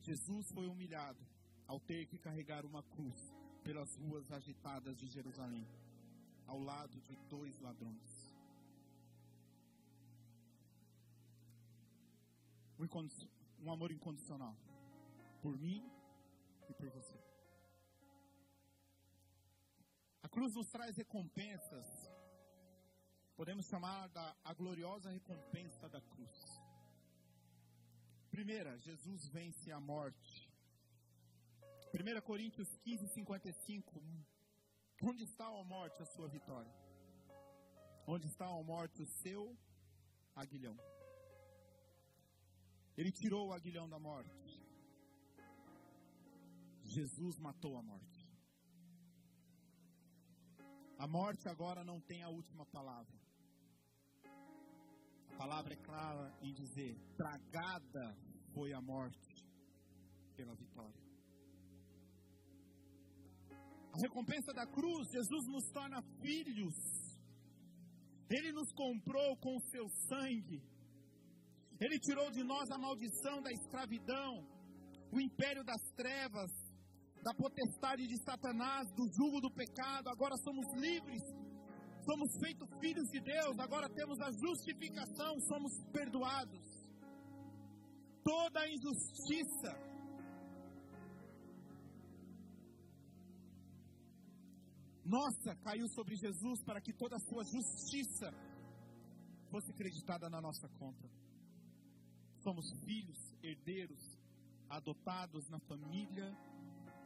Jesus 0.00 0.52
foi 0.52 0.66
humilhado 0.68 1.22
ao 1.66 1.80
ter 1.80 2.06
que 2.06 2.18
carregar 2.18 2.64
uma 2.64 2.82
cruz 2.82 3.34
pelas 3.64 3.96
ruas 3.96 4.30
agitadas 4.30 4.96
de 4.96 5.06
Jerusalém, 5.08 5.66
ao 6.46 6.60
lado 6.60 7.00
de 7.00 7.16
dois 7.28 7.58
ladrões. 7.60 8.12
Um 13.58 13.72
amor 13.72 13.90
incondicional 13.90 14.54
por 15.40 15.56
mim 15.58 15.82
e 16.68 16.74
por 16.74 16.90
você. 16.90 17.18
A 20.22 20.28
cruz 20.28 20.54
nos 20.54 20.68
traz 20.68 20.96
recompensas 20.96 22.13
podemos 23.36 23.66
chamar 23.66 24.08
da 24.08 24.36
a 24.44 24.54
gloriosa 24.54 25.10
recompensa 25.10 25.88
da 25.88 26.00
cruz. 26.00 26.60
Primeira, 28.30 28.78
Jesus 28.78 29.28
vence 29.28 29.70
a 29.70 29.80
morte. 29.80 30.50
1 31.92 32.20
Coríntios 32.22 32.76
15, 32.78 33.08
55. 33.08 34.02
Onde 35.02 35.24
está 35.24 35.46
a 35.46 35.64
morte, 35.64 36.02
a 36.02 36.06
sua 36.06 36.28
vitória? 36.28 36.74
Onde 38.06 38.26
está 38.26 38.46
a 38.46 38.62
morte, 38.62 39.02
o 39.02 39.06
seu 39.06 39.56
aguilhão? 40.34 40.76
Ele 42.96 43.10
tirou 43.10 43.48
o 43.48 43.52
aguilhão 43.52 43.88
da 43.88 43.98
morte. 43.98 44.62
Jesus 46.82 47.38
matou 47.38 47.76
a 47.76 47.82
morte. 47.82 48.24
A 50.98 51.06
morte 51.06 51.48
agora 51.48 51.82
não 51.82 52.00
tem 52.00 52.22
a 52.22 52.28
última 52.28 52.64
palavra. 52.66 53.23
A 55.34 55.36
palavra 55.36 55.74
é 55.74 55.76
clara 55.76 56.32
em 56.42 56.52
dizer: 56.52 56.96
tragada 57.16 58.16
foi 58.54 58.72
a 58.72 58.80
morte 58.80 59.44
pela 60.36 60.54
vitória. 60.54 61.02
A 63.92 63.98
recompensa 63.98 64.52
da 64.52 64.64
cruz, 64.66 65.10
Jesus 65.10 65.46
nos 65.48 65.64
torna 65.72 66.00
filhos. 66.22 66.74
Ele 68.30 68.52
nos 68.52 68.72
comprou 68.72 69.36
com 69.38 69.56
o 69.56 69.60
seu 69.70 69.88
sangue. 70.08 70.62
Ele 71.80 71.98
tirou 71.98 72.30
de 72.30 72.44
nós 72.44 72.70
a 72.70 72.78
maldição 72.78 73.42
da 73.42 73.52
escravidão, 73.52 74.46
o 75.12 75.20
império 75.20 75.64
das 75.64 75.82
trevas, 75.96 76.50
da 77.22 77.34
potestade 77.34 78.06
de 78.06 78.16
Satanás, 78.22 78.88
do 78.92 79.04
jugo 79.12 79.40
do 79.40 79.50
pecado. 79.50 80.08
Agora 80.08 80.36
somos 80.44 80.66
livres 80.74 81.22
somos 82.04 82.36
feitos 82.38 82.68
filhos 82.80 83.08
de 83.10 83.20
Deus, 83.20 83.58
agora 83.58 83.88
temos 83.88 84.20
a 84.20 84.30
justificação, 84.30 85.40
somos 85.40 85.72
perdoados. 85.92 86.64
Toda 88.22 88.60
a 88.60 88.68
injustiça, 88.68 89.72
nossa, 95.04 95.54
caiu 95.56 95.86
sobre 95.88 96.16
Jesus 96.16 96.62
para 96.62 96.80
que 96.80 96.92
toda 96.92 97.16
a 97.16 97.24
sua 97.28 97.44
justiça 97.44 98.32
fosse 99.50 99.70
acreditada 99.70 100.28
na 100.28 100.40
nossa 100.40 100.68
conta. 100.80 101.08
somos 102.42 102.66
filhos, 102.84 103.18
herdeiros, 103.42 104.02
adotados 104.68 105.48
na 105.48 105.58
família 105.60 106.26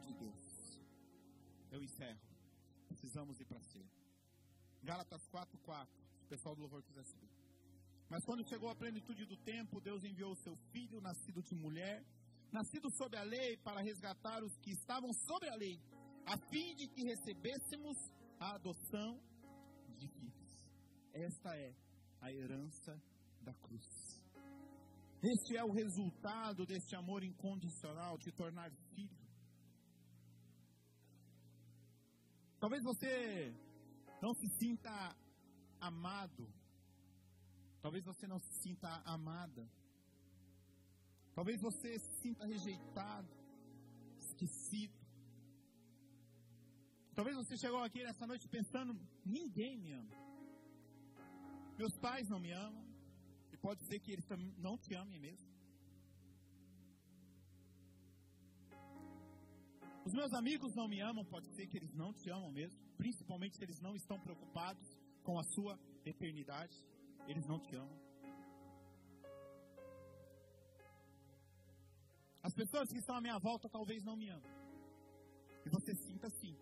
de 0.01 0.13
Deus. 0.13 0.81
Eu 1.71 1.81
encerro. 1.81 2.19
Precisamos 2.89 3.39
ir 3.39 3.45
para 3.45 3.61
ser. 3.61 3.98
Gálatas 4.83 5.21
4:4. 5.27 5.87
Se 6.17 6.23
o 6.23 6.27
pessoal 6.27 6.55
do 6.55 6.61
louvor 6.61 6.83
quiser 6.83 7.03
subir. 7.05 7.29
Mas 8.09 8.25
quando 8.25 8.47
chegou 8.47 8.69
a 8.69 8.75
plenitude 8.75 9.25
do 9.25 9.37
tempo, 9.37 9.79
Deus 9.79 10.03
enviou 10.03 10.31
o 10.31 10.35
seu 10.35 10.55
filho, 10.71 10.99
nascido 10.99 11.43
de 11.43 11.53
mulher, 11.53 12.03
nascido 12.51 12.89
sob 12.91 13.15
a 13.15 13.23
lei, 13.23 13.57
para 13.57 13.81
resgatar 13.81 14.43
os 14.43 14.57
que 14.57 14.71
estavam 14.71 15.13
sobre 15.13 15.49
a 15.49 15.55
lei, 15.55 15.79
a 16.25 16.37
fim 16.49 16.75
de 16.75 16.87
que 16.87 17.03
recebêssemos 17.03 17.97
a 18.39 18.55
adoção 18.55 19.21
de 19.95 20.07
filhos. 20.07 20.69
Esta 21.13 21.55
é 21.55 21.75
a 22.21 22.31
herança 22.31 22.99
da 23.41 23.53
cruz. 23.53 23.87
Este 25.21 25.57
é 25.57 25.63
o 25.63 25.71
resultado 25.71 26.65
deste 26.65 26.95
amor 26.95 27.23
incondicional, 27.23 28.17
de 28.17 28.31
tornar 28.31 28.71
filho. 28.95 29.19
Talvez 32.59 32.83
você 32.83 33.53
não 34.21 34.33
se 34.33 34.47
sinta 34.59 35.15
amado. 35.79 36.47
Talvez 37.81 38.03
você 38.03 38.27
não 38.27 38.39
se 38.39 38.53
sinta 38.61 38.89
amada. 39.05 39.69
Talvez 41.33 41.61
você 41.61 41.97
se 41.99 42.13
sinta 42.21 42.45
rejeitado, 42.45 43.29
esquecido. 44.19 44.99
Talvez 47.15 47.35
você 47.37 47.57
chegou 47.57 47.81
aqui 47.83 48.03
nessa 48.03 48.27
noite 48.27 48.47
pensando: 48.47 48.93
ninguém 49.25 49.77
me 49.77 49.91
ama. 49.91 50.15
Meus 51.77 51.95
pais 51.97 52.27
não 52.29 52.39
me 52.39 52.51
amam. 52.51 52.85
E 53.53 53.57
pode 53.57 53.81
ser 53.85 53.99
que 53.99 54.11
eles 54.11 54.25
não 54.57 54.77
te 54.77 54.93
amem 54.93 55.19
mesmo. 55.19 55.47
Os 60.05 60.13
meus 60.13 60.33
amigos 60.33 60.75
não 60.75 60.87
me 60.87 60.99
amam, 60.99 61.23
pode 61.23 61.47
ser 61.55 61.67
que 61.67 61.77
eles 61.77 61.93
não 61.93 62.11
te 62.13 62.29
amam 62.29 62.51
mesmo. 62.51 62.88
Principalmente 63.01 63.55
se 63.55 63.63
eles 63.65 63.79
não 63.85 63.95
estão 63.95 64.17
preocupados 64.25 64.87
com 65.23 65.35
a 65.39 65.43
sua 65.53 65.73
eternidade. 66.13 66.77
Eles 67.31 67.45
não 67.51 67.59
te 67.65 67.73
amam. 67.83 67.97
As 72.47 72.53
pessoas 72.61 72.91
que 72.91 72.99
estão 73.03 73.15
à 73.15 73.21
minha 73.21 73.39
volta 73.47 73.69
talvez 73.77 74.03
não 74.03 74.15
me 74.21 74.27
amem. 74.29 74.53
E 75.65 75.69
você 75.69 75.93
sinta 75.95 76.27
assim 76.27 76.55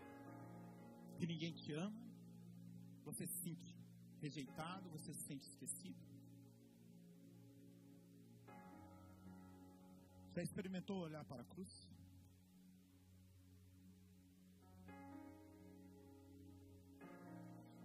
que 1.18 1.26
ninguém 1.26 1.54
te 1.54 1.72
ama, 1.74 2.02
você 3.04 3.26
se 3.26 3.38
sente 3.46 3.76
rejeitado, 4.20 4.90
você 4.90 5.14
se 5.14 5.24
sente 5.30 5.46
esquecido. 5.52 6.04
Já 10.36 10.44
experimentou 10.44 10.98
olhar 11.00 11.24
para 11.26 11.42
a 11.42 11.46
cruz? 11.46 11.97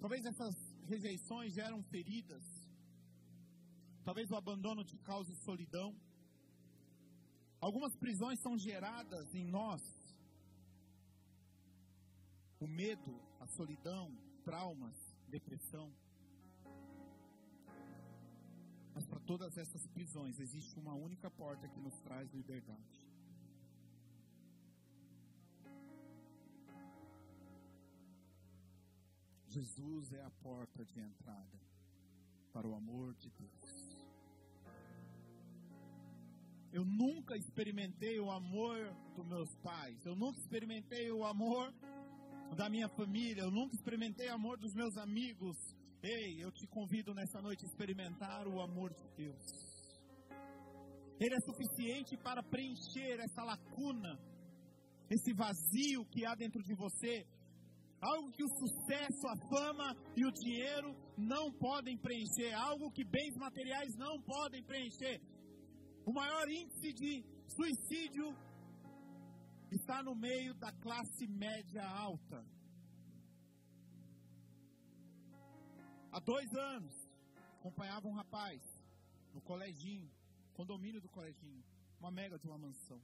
Talvez 0.03 0.25
essas 0.27 0.57
rejeições 0.89 1.53
geram 1.53 1.81
feridas. 1.85 2.45
Talvez 4.05 4.33
o 4.33 4.37
abandono 4.37 4.83
te 4.83 4.99
cause 4.99 5.33
solidão. 5.37 5.95
Algumas 7.61 7.95
prisões 7.95 8.41
são 8.41 8.59
geradas 8.59 9.33
em 9.33 9.45
nós 9.45 9.81
o 12.59 12.67
medo, 12.67 13.15
a 13.39 13.47
solidão, 13.47 14.05
traumas, 14.45 14.97
depressão. 15.29 15.89
Mas 18.95 19.07
para 19.07 19.21
todas 19.21 19.57
essas 19.57 19.87
prisões 19.87 20.41
existe 20.41 20.77
uma 20.81 20.95
única 20.95 21.31
porta 21.31 21.69
que 21.69 21.81
nos 21.81 21.97
traz 22.01 22.29
liberdade. 22.33 23.12
Jesus 29.53 30.13
é 30.15 30.23
a 30.23 30.31
porta 30.43 30.83
de 30.83 30.99
entrada 30.99 31.61
para 32.55 32.67
o 32.67 32.75
amor 32.75 33.15
de 33.17 33.29
Deus. 33.31 33.93
Eu 36.73 36.87
nunca 36.87 37.37
experimentei 37.37 38.19
o 38.19 38.31
amor 38.31 38.79
dos 39.15 39.27
meus 39.27 39.55
pais. 39.57 40.07
Eu 40.07 40.17
nunca 40.17 40.39
experimentei 40.39 41.13
o 41.13 41.23
amor 41.23 41.71
da 42.57 42.71
minha 42.71 42.89
família, 42.89 43.43
eu 43.43 43.51
nunca 43.51 43.75
experimentei 43.75 44.29
o 44.31 44.35
amor 44.35 44.57
dos 44.59 44.73
meus 44.75 44.97
amigos. 44.97 45.57
Ei, 46.03 46.43
eu 46.43 46.51
te 46.51 46.67
convido 46.67 47.13
nessa 47.13 47.43
noite 47.43 47.63
a 47.67 47.69
experimentar 47.69 48.49
o 48.49 48.59
amor 48.59 48.95
de 48.95 49.07
Deus. 49.15 49.45
Ele 51.21 51.35
é 51.35 51.41
suficiente 51.41 52.17
para 52.17 52.43
preencher 52.43 53.21
essa 53.21 53.45
lacuna, 53.45 54.19
esse 55.11 55.35
vazio 55.35 56.07
que 56.07 56.25
há 56.25 56.35
dentro 56.35 56.63
de 56.63 56.75
você. 56.75 57.27
Algo 58.03 58.33
que 58.33 58.43
o 58.43 58.49
sucesso, 58.49 59.29
a 59.29 59.37
fama 59.49 59.97
e 60.17 60.25
o 60.27 60.33
dinheiro 60.33 60.91
não 61.17 61.53
podem 61.53 61.97
preencher. 61.97 62.53
Algo 62.53 62.91
que 62.91 63.05
bens 63.05 63.37
materiais 63.37 63.95
não 63.97 64.21
podem 64.23 64.63
preencher. 64.65 65.21
O 66.05 66.13
maior 66.13 66.49
índice 66.49 66.93
de 66.93 67.25
suicídio 67.47 68.27
está 69.71 70.03
no 70.03 70.17
meio 70.17 70.53
da 70.55 70.73
classe 70.73 71.29
média 71.29 71.85
alta. 71.89 72.45
Há 76.11 76.19
dois 76.19 76.53
anos, 76.55 76.93
acompanhava 77.61 78.09
um 78.09 78.13
rapaz 78.15 78.61
no 79.33 79.41
coleginho, 79.41 80.11
condomínio 80.55 81.01
do 81.01 81.09
coleginho, 81.09 81.65
uma 82.01 82.11
mega 82.11 82.37
de 82.37 82.49
uma 82.49 82.59
mansão. 82.59 83.01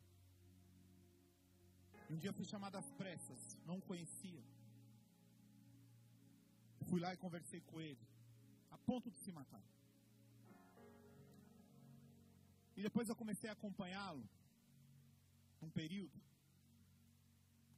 E 2.10 2.14
um 2.14 2.18
dia 2.18 2.32
fui 2.32 2.44
chamado 2.44 2.76
às 2.76 2.90
pressas, 2.92 3.40
não 3.64 3.78
o 3.78 3.82
conhecia. 3.82 4.42
Fui 6.88 7.00
lá 7.00 7.12
e 7.12 7.16
conversei 7.16 7.60
com 7.60 7.80
ele, 7.80 8.04
a 8.70 8.78
ponto 8.78 9.10
de 9.10 9.18
se 9.18 9.30
matar. 9.32 9.62
E 12.76 12.82
depois 12.82 13.08
eu 13.08 13.16
comecei 13.16 13.50
a 13.50 13.52
acompanhá-lo, 13.52 14.24
um 15.60 15.70
período 15.70 16.18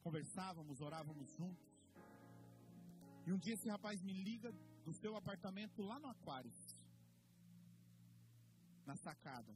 conversávamos, 0.02 0.80
orávamos 0.80 1.28
juntos. 1.36 1.68
E 3.26 3.32
um 3.32 3.38
dia 3.38 3.54
esse 3.54 3.68
rapaz 3.68 4.00
me 4.02 4.12
liga 4.12 4.52
do 4.84 4.92
seu 4.92 5.14
apartamento 5.16 5.82
lá 5.82 5.98
no 5.98 6.08
Aquário, 6.08 6.52
na 8.86 8.96
sacada. 8.96 9.54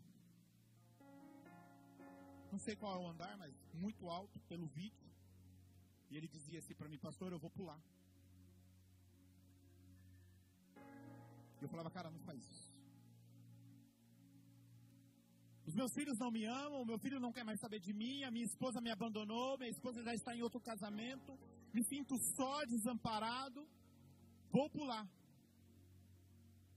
Não 2.52 2.58
sei 2.58 2.76
qual 2.76 2.94
é 2.94 3.04
o 3.04 3.08
andar, 3.08 3.36
mas 3.36 3.52
muito 3.72 4.08
alto 4.08 4.38
pelo 4.40 4.66
vídeo. 4.66 5.10
E 6.10 6.16
ele 6.16 6.28
dizia 6.28 6.58
assim 6.58 6.74
para 6.74 6.88
mim, 6.88 6.98
pastor, 6.98 7.32
eu 7.32 7.38
vou 7.38 7.50
pular. 7.50 7.80
Eu 11.64 11.68
falava, 11.70 11.90
cara, 11.90 12.10
não 12.10 12.20
faz 12.20 12.38
isso. 12.38 12.70
Os 15.66 15.74
meus 15.74 15.92
filhos 15.94 16.18
não 16.18 16.30
me 16.30 16.44
amam, 16.44 16.84
meu 16.84 16.98
filho 16.98 17.18
não 17.18 17.32
quer 17.32 17.42
mais 17.42 17.58
saber 17.58 17.80
de 17.80 17.92
mim, 17.94 18.22
a 18.22 18.30
minha 18.30 18.44
esposa 18.44 18.82
me 18.82 18.90
abandonou, 18.90 19.56
minha 19.56 19.70
esposa 19.70 20.02
já 20.02 20.12
está 20.14 20.36
em 20.36 20.42
outro 20.42 20.60
casamento, 20.60 21.38
me 21.72 21.82
sinto 21.84 22.18
só, 22.36 22.64
desamparado, 22.66 23.66
vou 24.50 24.68
pular. 24.68 25.08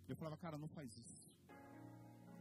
Eu 0.08 0.16
falava, 0.16 0.38
cara, 0.38 0.58
não 0.58 0.70
faz 0.70 0.90
isso. 0.98 1.22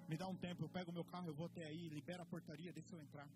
Me 0.08 0.16
dá 0.16 0.28
um 0.28 0.36
tempo, 0.36 0.62
eu 0.62 0.68
pego 0.68 0.92
o 0.92 0.94
meu 0.94 1.04
carro, 1.04 1.28
eu 1.28 1.34
vou 1.34 1.46
até 1.46 1.64
aí, 1.66 1.88
libera 1.88 2.22
a 2.22 2.26
portaria, 2.26 2.72
deixa 2.72 2.94
eu 2.94 3.00
entrar. 3.00 3.28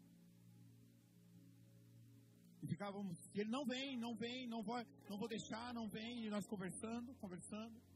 E 2.62 2.66
ficávamos, 2.68 3.18
ele 3.34 3.50
não 3.50 3.64
vem, 3.64 3.96
não 3.96 4.14
vem, 4.14 4.46
não 4.46 4.62
vou, 4.62 4.80
não 5.08 5.18
vou 5.18 5.26
deixar, 5.26 5.74
não 5.74 5.88
vem, 5.88 6.26
e 6.26 6.30
nós 6.30 6.46
conversando, 6.46 7.12
conversando. 7.16 7.89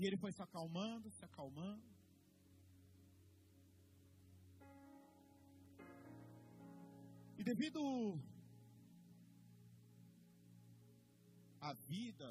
E 0.00 0.06
ele 0.06 0.16
foi 0.16 0.32
se 0.32 0.42
acalmando, 0.42 1.10
se 1.10 1.22
acalmando. 1.22 1.88
E 7.38 7.44
devido 7.44 7.82
à 11.60 11.74
vida, 11.74 12.28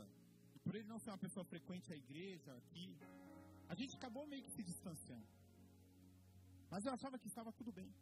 por 0.63 0.74
ele 0.74 0.88
não 0.88 0.97
ser 0.97 1.11
uma 1.11 1.24
pessoa 1.26 1.45
frequente 1.45 1.93
à 1.93 1.95
igreja 1.95 2.51
aqui, 2.57 2.88
a 3.67 3.76
gente 3.76 3.95
acabou 3.95 4.26
meio 4.26 4.43
que 4.45 4.55
se 4.57 4.63
distanciando. 4.63 5.30
Mas 6.72 6.88
eu 6.88 6.91
achava 6.91 7.20
que 7.20 7.28
estava 7.28 7.51
tudo 7.51 7.72
bem. 7.72 7.93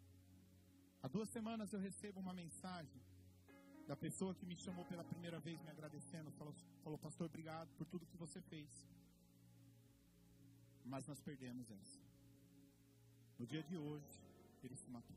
Há 1.02 1.10
duas 1.10 1.28
semanas 1.28 1.74
eu 1.74 1.82
recebo 1.82 2.22
uma 2.22 2.34
mensagem 2.34 3.02
da 3.86 3.98
pessoa 3.98 4.34
que 4.34 4.46
me 4.46 4.56
chamou 4.56 4.86
pela 4.86 5.04
primeira 5.04 5.42
vez 5.42 5.62
me 5.62 5.70
agradecendo, 5.70 6.32
falou, 6.40 6.56
falou 6.86 6.98
pastor, 6.98 7.26
obrigado 7.28 7.70
por 7.76 7.86
tudo 7.86 8.06
que 8.06 8.16
você 8.16 8.42
fez. 8.44 8.72
Mas 10.88 11.06
nós 11.06 11.20
perdemos 11.20 11.70
essa. 11.70 12.00
No 13.38 13.46
dia 13.46 13.62
de 13.62 13.78
hoje, 13.78 14.22
ele 14.64 14.76
se 14.76 14.90
matou. 14.90 15.16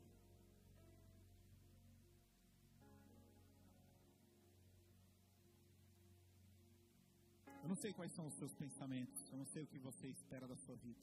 Eu 7.63 7.69
não 7.69 7.75
sei 7.75 7.93
quais 7.93 8.11
são 8.11 8.27
os 8.27 8.33
seus 8.33 8.53
pensamentos, 8.53 9.31
eu 9.31 9.37
não 9.37 9.45
sei 9.45 9.63
o 9.63 9.67
que 9.67 9.79
você 9.79 10.07
espera 10.07 10.47
da 10.47 10.57
sua 10.57 10.75
vida. 10.75 10.99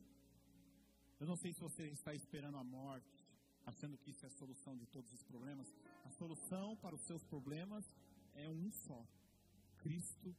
Eu 1.19 1.27
não 1.27 1.37
sei 1.37 1.53
se 1.53 1.61
você 1.61 1.85
está 1.89 2.13
esperando 2.15 2.59
a 2.59 2.65
morte, 2.65 3.27
achando 3.65 3.97
que 3.97 4.11
isso 4.11 4.25
é 4.25 4.29
a 4.29 4.31
solução 4.31 4.77
de 4.77 4.87
todos 4.87 5.13
os 5.13 5.23
problemas. 5.23 5.75
A 6.05 6.11
solução 6.11 6.77
para 6.77 6.95
os 6.95 7.01
seus 7.03 7.25
problemas 7.25 7.91
é 8.35 8.49
um 8.49 8.71
só: 8.71 9.05
Cristo 9.79 10.37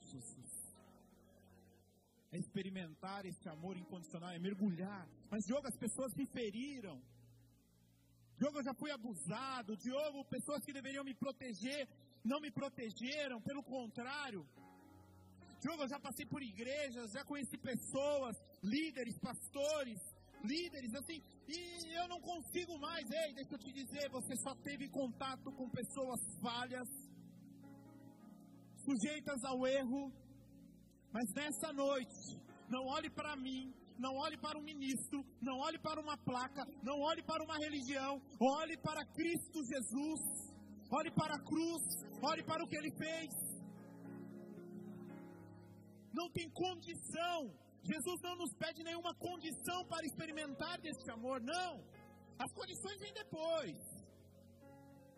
Jesus. 0.00 0.55
É 2.36 2.38
experimentar 2.38 3.20
esse 3.30 3.46
amor 3.48 3.74
incondicional, 3.82 4.30
é 4.38 4.40
mergulhar. 4.46 5.04
Mas, 5.30 5.44
Diogo, 5.48 5.66
as 5.72 5.78
pessoas 5.84 6.14
me 6.18 6.26
feriram. 6.36 6.96
Diogo, 8.38 8.58
eu 8.58 8.66
já 8.68 8.74
fui 8.80 8.90
abusado. 8.96 9.76
Diogo, 9.84 10.24
pessoas 10.36 10.62
que 10.66 10.72
deveriam 10.78 11.04
me 11.10 11.14
proteger 11.14 11.82
não 12.30 12.38
me 12.44 12.50
protegeram, 12.50 13.38
pelo 13.48 13.62
contrário. 13.62 14.42
Diogo, 15.62 15.82
eu 15.84 15.88
já 15.94 15.98
passei 16.06 16.26
por 16.32 16.42
igrejas, 16.42 17.12
já 17.18 17.24
conheci 17.24 17.56
pessoas, 17.56 18.36
líderes, 18.74 19.18
pastores, 19.28 20.00
líderes, 20.52 20.94
assim, 21.00 21.18
e 21.48 21.58
eu 22.00 22.06
não 22.12 22.20
consigo 22.20 22.78
mais. 22.86 23.10
Ei, 23.22 23.32
deixa 23.32 23.54
eu 23.54 23.62
te 23.64 23.72
dizer, 23.80 24.10
você 24.10 24.36
só 24.36 24.54
teve 24.68 24.88
contato 25.00 25.50
com 25.52 25.76
pessoas 25.80 26.20
falhas, 26.42 26.88
sujeitas 28.84 29.42
ao 29.42 29.66
erro, 29.66 30.02
mas 31.16 31.32
nessa 31.32 31.72
noite, 31.72 32.38
não 32.68 32.84
olhe 32.96 33.08
para 33.08 33.34
mim, 33.36 33.72
não 33.98 34.14
olhe 34.16 34.36
para 34.36 34.58
um 34.58 34.62
ministro, 34.62 35.24
não 35.40 35.58
olhe 35.66 35.78
para 35.78 35.98
uma 35.98 36.16
placa, 36.18 36.62
não 36.82 37.00
olhe 37.00 37.22
para 37.22 37.42
uma 37.42 37.56
religião, 37.56 38.20
olhe 38.38 38.76
para 38.86 39.02
Cristo 39.18 39.64
Jesus, 39.72 40.20
olhe 40.90 41.10
para 41.10 41.36
a 41.36 41.42
cruz, 41.50 41.84
olhe 42.30 42.42
para 42.50 42.62
o 42.62 42.68
que 42.68 42.76
ele 42.76 42.92
fez. 43.04 43.30
Não 46.12 46.28
tem 46.30 46.50
condição 46.50 47.38
Jesus 47.92 48.20
não 48.20 48.34
nos 48.36 48.52
pede 48.54 48.82
nenhuma 48.82 49.14
condição 49.14 49.84
para 49.86 50.04
experimentar 50.04 50.80
desse 50.80 51.08
amor, 51.10 51.40
não. 51.40 51.72
As 52.36 52.52
condições 52.52 52.98
vêm 52.98 53.12
depois. 53.14 53.76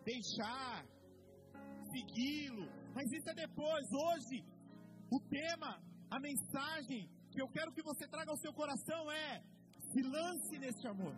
Deixar, 0.05 0.85
segui-lo, 1.91 2.67
mas 2.93 3.11
isso 3.11 3.27
é 3.27 3.33
depois. 3.33 3.85
Hoje, 3.91 4.45
o 5.11 5.19
tema, 5.21 5.81
a 6.09 6.19
mensagem 6.19 7.09
que 7.31 7.41
eu 7.41 7.47
quero 7.55 7.71
que 7.71 7.83
você 7.83 8.07
traga 8.07 8.31
ao 8.31 8.37
seu 8.37 8.53
coração 8.53 9.11
é: 9.11 9.43
se 9.91 10.01
lance 10.01 10.57
nesse 10.57 10.87
amor. 10.87 11.15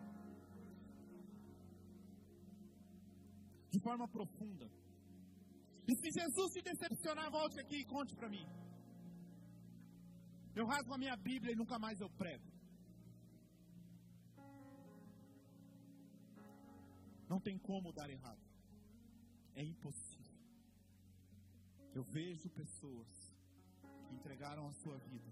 De 3.70 3.80
forma 3.80 4.08
profunda. 4.08 4.70
E 5.88 5.96
se 5.96 6.12
Jesus 6.20 6.54
te 6.54 6.62
decepcionar, 6.62 7.32
volte 7.32 7.60
aqui 7.60 7.78
e 7.82 7.86
conte 7.86 8.16
para 8.16 8.30
mim. 8.30 8.46
Eu 10.54 10.66
rasgo 10.66 10.94
a 10.94 10.98
minha 10.98 11.16
Bíblia 11.16 11.54
e 11.54 11.56
nunca 11.56 11.80
mais 11.80 12.00
eu 12.00 12.10
prego. 12.10 12.52
Não 17.30 17.40
tem 17.40 17.58
como 17.58 17.94
dar 17.94 18.10
errado. 18.10 18.46
É 19.56 19.64
impossível. 19.64 20.38
Eu 21.94 22.04
vejo 22.04 22.50
pessoas 22.50 23.31
entregaram 24.14 24.68
a 24.68 24.74
sua 24.74 24.98
vida 24.98 25.32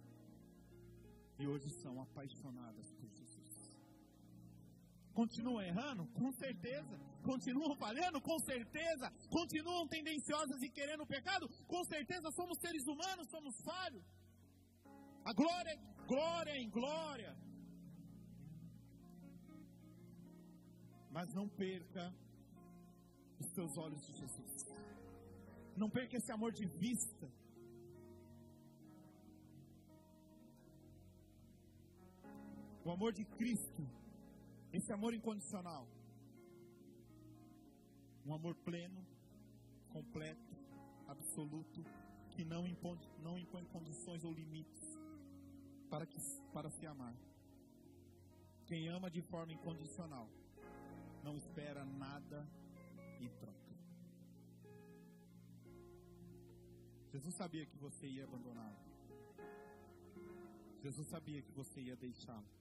e 1.39 1.47
hoje 1.47 1.69
são 1.81 2.01
apaixonadas 2.01 2.91
por 2.99 3.09
Jesus. 3.09 3.39
Continuam 5.13 5.61
errando? 5.61 6.05
Com 6.19 6.31
certeza. 6.33 6.95
Continuam 7.23 7.75
falhando? 7.75 8.21
Com 8.21 8.37
certeza. 8.39 9.11
Continuam 9.29 9.87
tendenciosas 9.87 10.61
e 10.61 10.69
querendo 10.69 11.03
o 11.03 11.07
pecado? 11.07 11.49
Com 11.67 11.83
certeza. 11.85 12.31
Somos 12.31 12.57
seres 12.59 12.85
humanos, 12.87 13.29
somos 13.29 13.55
falhos. 13.61 14.05
A 15.25 15.33
glória, 15.33 15.75
glória 16.07 16.57
em 16.57 16.69
glória. 16.69 17.31
Mas 21.11 21.33
não 21.33 21.47
perca 21.49 22.13
os 23.39 23.47
seus 23.55 23.77
olhos 23.77 24.01
de 24.07 24.13
Jesus. 24.21 24.65
Não 25.75 25.89
perca 25.89 26.17
esse 26.17 26.31
amor 26.31 26.51
de 26.51 26.65
vista. 26.65 27.27
O 32.89 32.91
amor 32.91 33.13
de 33.13 33.23
Cristo, 33.23 33.87
esse 34.73 34.91
amor 34.91 35.13
incondicional. 35.13 35.87
Um 38.25 38.33
amor 38.33 38.55
pleno, 38.55 39.05
completo, 39.89 40.55
absoluto, 41.07 41.85
que 42.31 42.43
não 42.43 42.65
impõe, 42.67 42.97
não 43.21 43.37
impõe 43.37 43.63
condições 43.65 44.23
ou 44.23 44.33
limites 44.33 44.81
para, 45.87 46.07
que, 46.07 46.19
para 46.51 46.71
se 46.71 46.87
amar. 46.87 47.15
Quem 48.65 48.87
ama 48.87 49.07
de 49.11 49.21
forma 49.21 49.53
incondicional 49.53 50.27
não 51.23 51.37
espera 51.37 51.85
nada 51.85 52.49
em 53.21 53.29
troca. 53.37 53.75
Jesus 57.11 57.35
sabia 57.35 57.67
que 57.67 57.77
você 57.77 58.07
ia 58.07 58.23
abandoná-lo. 58.23 58.79
Jesus 60.81 61.07
sabia 61.07 61.43
que 61.43 61.51
você 61.51 61.81
ia 61.81 61.95
deixá-lo. 61.95 62.57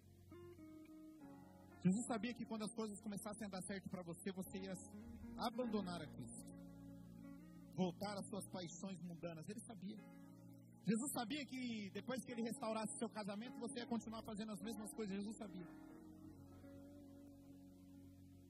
Jesus 1.84 2.06
sabia 2.06 2.34
que 2.34 2.44
quando 2.44 2.64
as 2.64 2.74
coisas 2.74 3.00
começassem 3.00 3.46
a 3.46 3.50
dar 3.50 3.62
certo 3.62 3.88
para 3.88 4.02
você, 4.02 4.32
você 4.32 4.58
ia 4.58 4.74
abandonar 5.36 6.02
a 6.02 6.06
Cristo. 6.06 6.48
Voltar 7.74 8.18
às 8.18 8.26
suas 8.26 8.46
paixões 8.48 9.00
mundanas. 9.02 9.48
Ele 9.48 9.60
sabia. 9.60 9.98
Jesus 10.84 11.12
sabia 11.12 11.44
que 11.46 11.90
depois 11.90 12.24
que 12.24 12.32
ele 12.32 12.42
restaurasse 12.42 12.98
seu 12.98 13.08
casamento, 13.10 13.58
você 13.58 13.80
ia 13.80 13.86
continuar 13.86 14.22
fazendo 14.22 14.52
as 14.52 14.62
mesmas 14.62 14.92
coisas. 14.94 15.16
Jesus 15.16 15.36
sabia. 15.36 15.68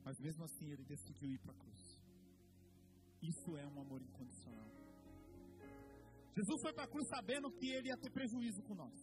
Mas 0.04 0.18
mesmo 0.20 0.44
assim, 0.44 0.70
ele 0.70 0.84
decidiu 0.84 1.30
ir 1.30 1.38
para 1.38 1.52
a 1.52 1.56
cruz. 1.56 1.98
Isso 3.20 3.56
é 3.56 3.66
um 3.66 3.80
amor 3.80 4.00
incondicional. 4.00 4.68
Jesus 6.34 6.62
foi 6.62 6.72
para 6.72 6.84
a 6.84 6.88
cruz 6.88 7.06
sabendo 7.08 7.50
que 7.50 7.68
ele 7.68 7.88
ia 7.88 7.96
ter 7.98 8.10
prejuízo 8.10 8.62
com 8.62 8.74
nós. 8.74 8.98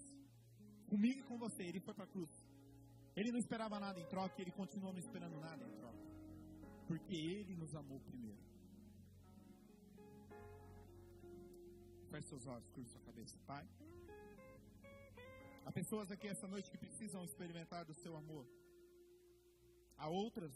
Comigo 0.88 1.20
e 1.20 1.24
com 1.24 1.38
você. 1.38 1.64
Ele 1.64 1.82
foi 1.82 1.94
para 1.94 2.06
a 2.06 2.08
cruz. 2.08 2.32
Ele 3.16 3.32
não 3.32 3.40
esperava 3.40 3.80
nada 3.80 4.00
em 4.00 4.06
troca 4.06 4.36
e 4.38 4.42
ele 4.44 4.52
continua 4.52 4.92
não 4.92 5.00
esperando 5.00 5.40
nada 5.40 5.64
em 5.64 5.72
troca. 5.80 6.06
Porque 6.88 7.16
ele 7.16 7.56
nos 7.56 7.74
amou 7.74 8.00
primeiro. 8.02 8.44
Feche 12.10 12.28
seus 12.28 12.46
olhos, 12.46 12.70
curva 12.70 12.90
sua 12.90 13.02
cabeça. 13.02 13.38
Pai, 13.48 13.66
há 15.66 15.72
pessoas 15.72 16.12
aqui 16.12 16.28
essa 16.28 16.48
noite 16.48 16.70
que 16.70 16.78
precisam 16.78 17.24
experimentar 17.24 17.86
do 17.86 17.94
seu 17.94 18.16
amor. 18.16 18.46
Há 19.98 20.10
outras 20.10 20.54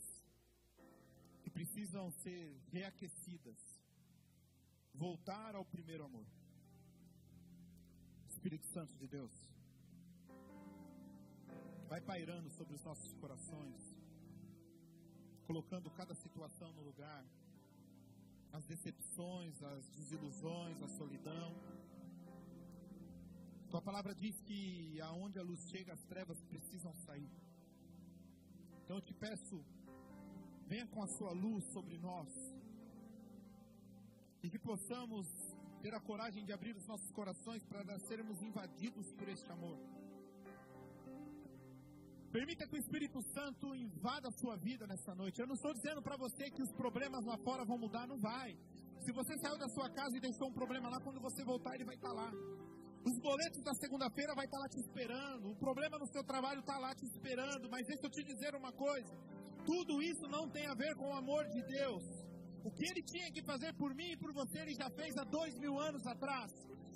que 1.41 1.49
precisam 1.49 2.12
ser 2.12 2.55
reaquecidas. 2.72 3.57
Voltar 4.93 5.55
ao 5.55 5.64
primeiro 5.66 6.03
amor. 6.03 6.26
Espírito 8.28 8.66
Santo 8.68 8.93
de 8.95 9.07
Deus, 9.07 9.32
vai 11.91 11.99
pairando 11.99 12.49
sobre 12.51 12.75
os 12.75 12.83
nossos 12.83 13.11
corações, 13.21 13.81
colocando 15.47 15.89
cada 15.99 16.13
situação 16.13 16.71
no 16.73 16.83
lugar 16.83 17.25
as 18.57 18.65
decepções, 18.65 19.61
as 19.63 19.89
desilusões, 19.89 20.81
a 20.83 20.87
solidão. 20.87 21.49
Tua 23.71 23.81
palavra 23.81 24.13
diz 24.13 24.39
que 24.47 25.01
aonde 25.01 25.39
a 25.39 25.43
luz 25.43 25.61
chega, 25.71 25.93
as 25.93 26.03
trevas 26.03 26.39
precisam 26.51 26.93
sair. 27.05 27.31
Então 28.83 28.97
eu 28.97 29.01
te 29.01 29.13
peço, 29.13 29.63
venha 30.67 30.87
com 30.87 31.01
a 31.01 31.07
sua 31.07 31.31
luz 31.31 31.63
sobre 31.75 31.97
nós. 31.97 32.31
E 34.43 34.49
que 34.49 34.59
possamos 34.59 35.27
ter 35.81 35.93
a 35.93 35.99
coragem 35.99 36.45
de 36.45 36.53
abrir 36.53 36.75
os 36.75 36.87
nossos 36.87 37.11
corações 37.11 37.63
para 37.65 37.99
sermos 37.99 38.41
invadidos 38.41 39.11
por 39.11 39.27
este 39.27 39.51
amor. 39.51 39.77
Permita 42.32 42.67
que 42.67 42.75
o 42.75 42.77
Espírito 42.77 43.19
Santo 43.34 43.73
invada 43.73 44.27
a 44.27 44.32
sua 44.32 44.55
vida 44.55 44.86
nessa 44.86 45.15
noite. 45.15 45.41
Eu 45.41 45.47
não 45.47 45.55
estou 45.55 45.73
dizendo 45.73 45.99
para 45.99 46.15
você 46.15 46.51
que 46.51 46.61
os 46.61 46.71
problemas 46.71 47.25
lá 47.25 47.36
fora 47.39 47.65
vão 47.65 47.77
mudar, 47.77 48.05
não 48.07 48.19
vai. 48.19 48.55
Se 49.01 49.11
você 49.11 49.36
saiu 49.39 49.57
da 49.57 49.67
sua 49.69 49.89
casa 49.89 50.15
e 50.15 50.19
deixou 50.19 50.47
um 50.49 50.53
problema 50.53 50.89
lá, 50.89 50.99
quando 51.01 51.19
você 51.19 51.43
voltar, 51.43 51.73
ele 51.73 51.86
vai 51.86 51.95
estar 51.95 52.09
tá 52.09 52.13
lá. 52.13 52.32
Os 53.03 53.17
boletos 53.19 53.63
da 53.63 53.73
segunda-feira 53.73 54.36
vai 54.36 54.45
estar 54.45 54.57
tá 54.57 54.63
lá 54.63 54.69
te 54.69 54.80
esperando. 54.80 55.49
O 55.49 55.55
problema 55.55 55.97
no 55.97 56.05
seu 56.05 56.23
trabalho 56.23 56.59
está 56.59 56.77
lá 56.77 56.93
te 56.93 57.05
esperando. 57.05 57.67
Mas 57.67 57.88
deixa 57.88 58.05
eu 58.05 58.11
te 58.11 58.23
dizer 58.23 58.53
uma 58.53 58.71
coisa: 58.73 59.11
tudo 59.65 59.99
isso 59.99 60.27
não 60.27 60.47
tem 60.49 60.67
a 60.67 60.75
ver 60.75 60.95
com 60.95 61.09
o 61.09 61.13
amor 61.13 61.47
de 61.47 61.63
Deus. 61.63 62.03
O 62.63 62.69
que 62.69 62.86
ele 62.91 63.01
tinha 63.01 63.32
que 63.32 63.41
fazer 63.41 63.73
por 63.73 63.95
mim 63.95 64.11
e 64.11 64.17
por 64.17 64.32
você, 64.34 64.59
ele 64.59 64.75
já 64.75 64.89
fez 64.91 65.17
há 65.17 65.23
dois 65.23 65.57
mil 65.57 65.80
anos 65.80 66.05
atrás. 66.05 66.51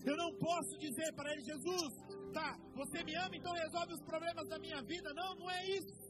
Eu 0.06 0.16
não 0.18 0.32
posso 0.38 0.78
dizer 0.78 1.14
para 1.14 1.32
ele, 1.32 1.41
Jesus, 1.41 1.93
tá, 2.34 2.58
você 2.76 3.04
me 3.04 3.16
ama, 3.16 3.36
então 3.36 3.54
resolve 3.54 3.93
os 3.93 4.01
problemas 4.01 4.47
da 4.49 4.60
minha 4.60 4.82
vida. 4.82 5.14
Não, 5.14 5.36
não 5.36 5.49
é 5.49 5.66
isso. 5.78 6.04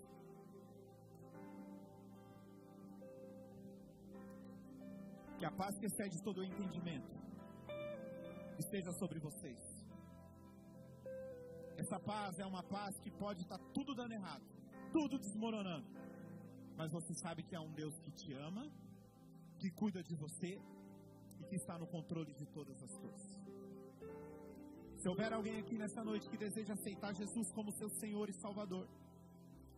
Que 5.38 5.46
a 5.46 5.52
paz 5.52 5.78
que 5.78 5.86
excede 5.86 6.24
todo 6.24 6.40
o 6.40 6.44
entendimento 6.44 7.14
esteja 8.58 8.92
sobre 8.94 9.20
vocês. 9.20 9.62
Essa 11.78 12.00
paz 12.00 12.40
é 12.40 12.46
uma 12.46 12.64
paz 12.64 13.00
que 13.00 13.12
pode 13.12 13.42
estar 13.42 13.60
tudo 13.74 13.94
dando 13.94 14.14
errado. 14.14 14.46
tudo 14.92 15.18
desmoronando. 15.18 15.88
Mas 16.78 16.92
você 16.92 17.14
sabe 17.16 17.44
que 17.44 17.56
há 17.56 17.62
um 17.62 17.74
Deus 17.74 18.00
que 18.00 18.12
te 18.12 18.32
ama, 18.34 18.72
que 19.60 19.70
cuida 19.72 20.04
de 20.04 20.16
você 20.16 20.62
e 21.40 21.44
que 21.46 21.56
está 21.56 21.78
no 21.78 21.88
controle 21.88 22.34
de 22.34 22.46
todas 22.46 22.82
as 22.82 22.96
coisas. 22.98 23.43
Se 25.04 25.10
houver 25.10 25.34
alguém 25.34 25.60
aqui 25.60 25.78
nessa 25.78 26.02
noite 26.02 26.30
que 26.30 26.38
deseja 26.38 26.74
aceitar 26.74 27.14
Jesus 27.14 27.52
como 27.56 27.74
seu 27.74 27.90
Senhor 28.02 28.30
e 28.30 28.34
Salvador, 28.42 28.88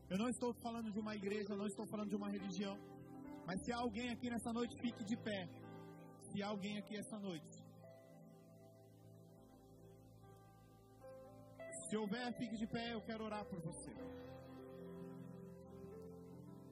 eu 0.07 0.17
não 0.19 0.29
estou 0.29 0.53
falando 0.65 0.91
de 0.91 0.99
uma 0.99 1.15
igreja, 1.15 1.55
não 1.55 1.65
estou 1.65 1.87
falando 1.87 2.09
de 2.09 2.15
uma 2.15 2.29
religião, 2.29 2.77
mas 3.47 3.59
se 3.63 3.71
há 3.73 3.77
alguém 3.77 4.09
aqui 4.11 4.29
nessa 4.29 4.53
noite, 4.53 4.79
fique 4.79 5.03
de 5.03 5.17
pé. 5.17 5.49
Se 6.27 6.43
há 6.43 6.49
alguém 6.49 6.77
aqui 6.77 6.95
essa 6.95 7.17
noite 7.19 7.65
Se 11.89 11.97
houver, 11.97 12.33
fique 12.37 12.57
de 12.57 12.67
pé, 12.67 12.93
eu 12.93 13.01
quero 13.01 13.23
orar 13.23 13.45
por 13.45 13.59
você. 13.61 13.93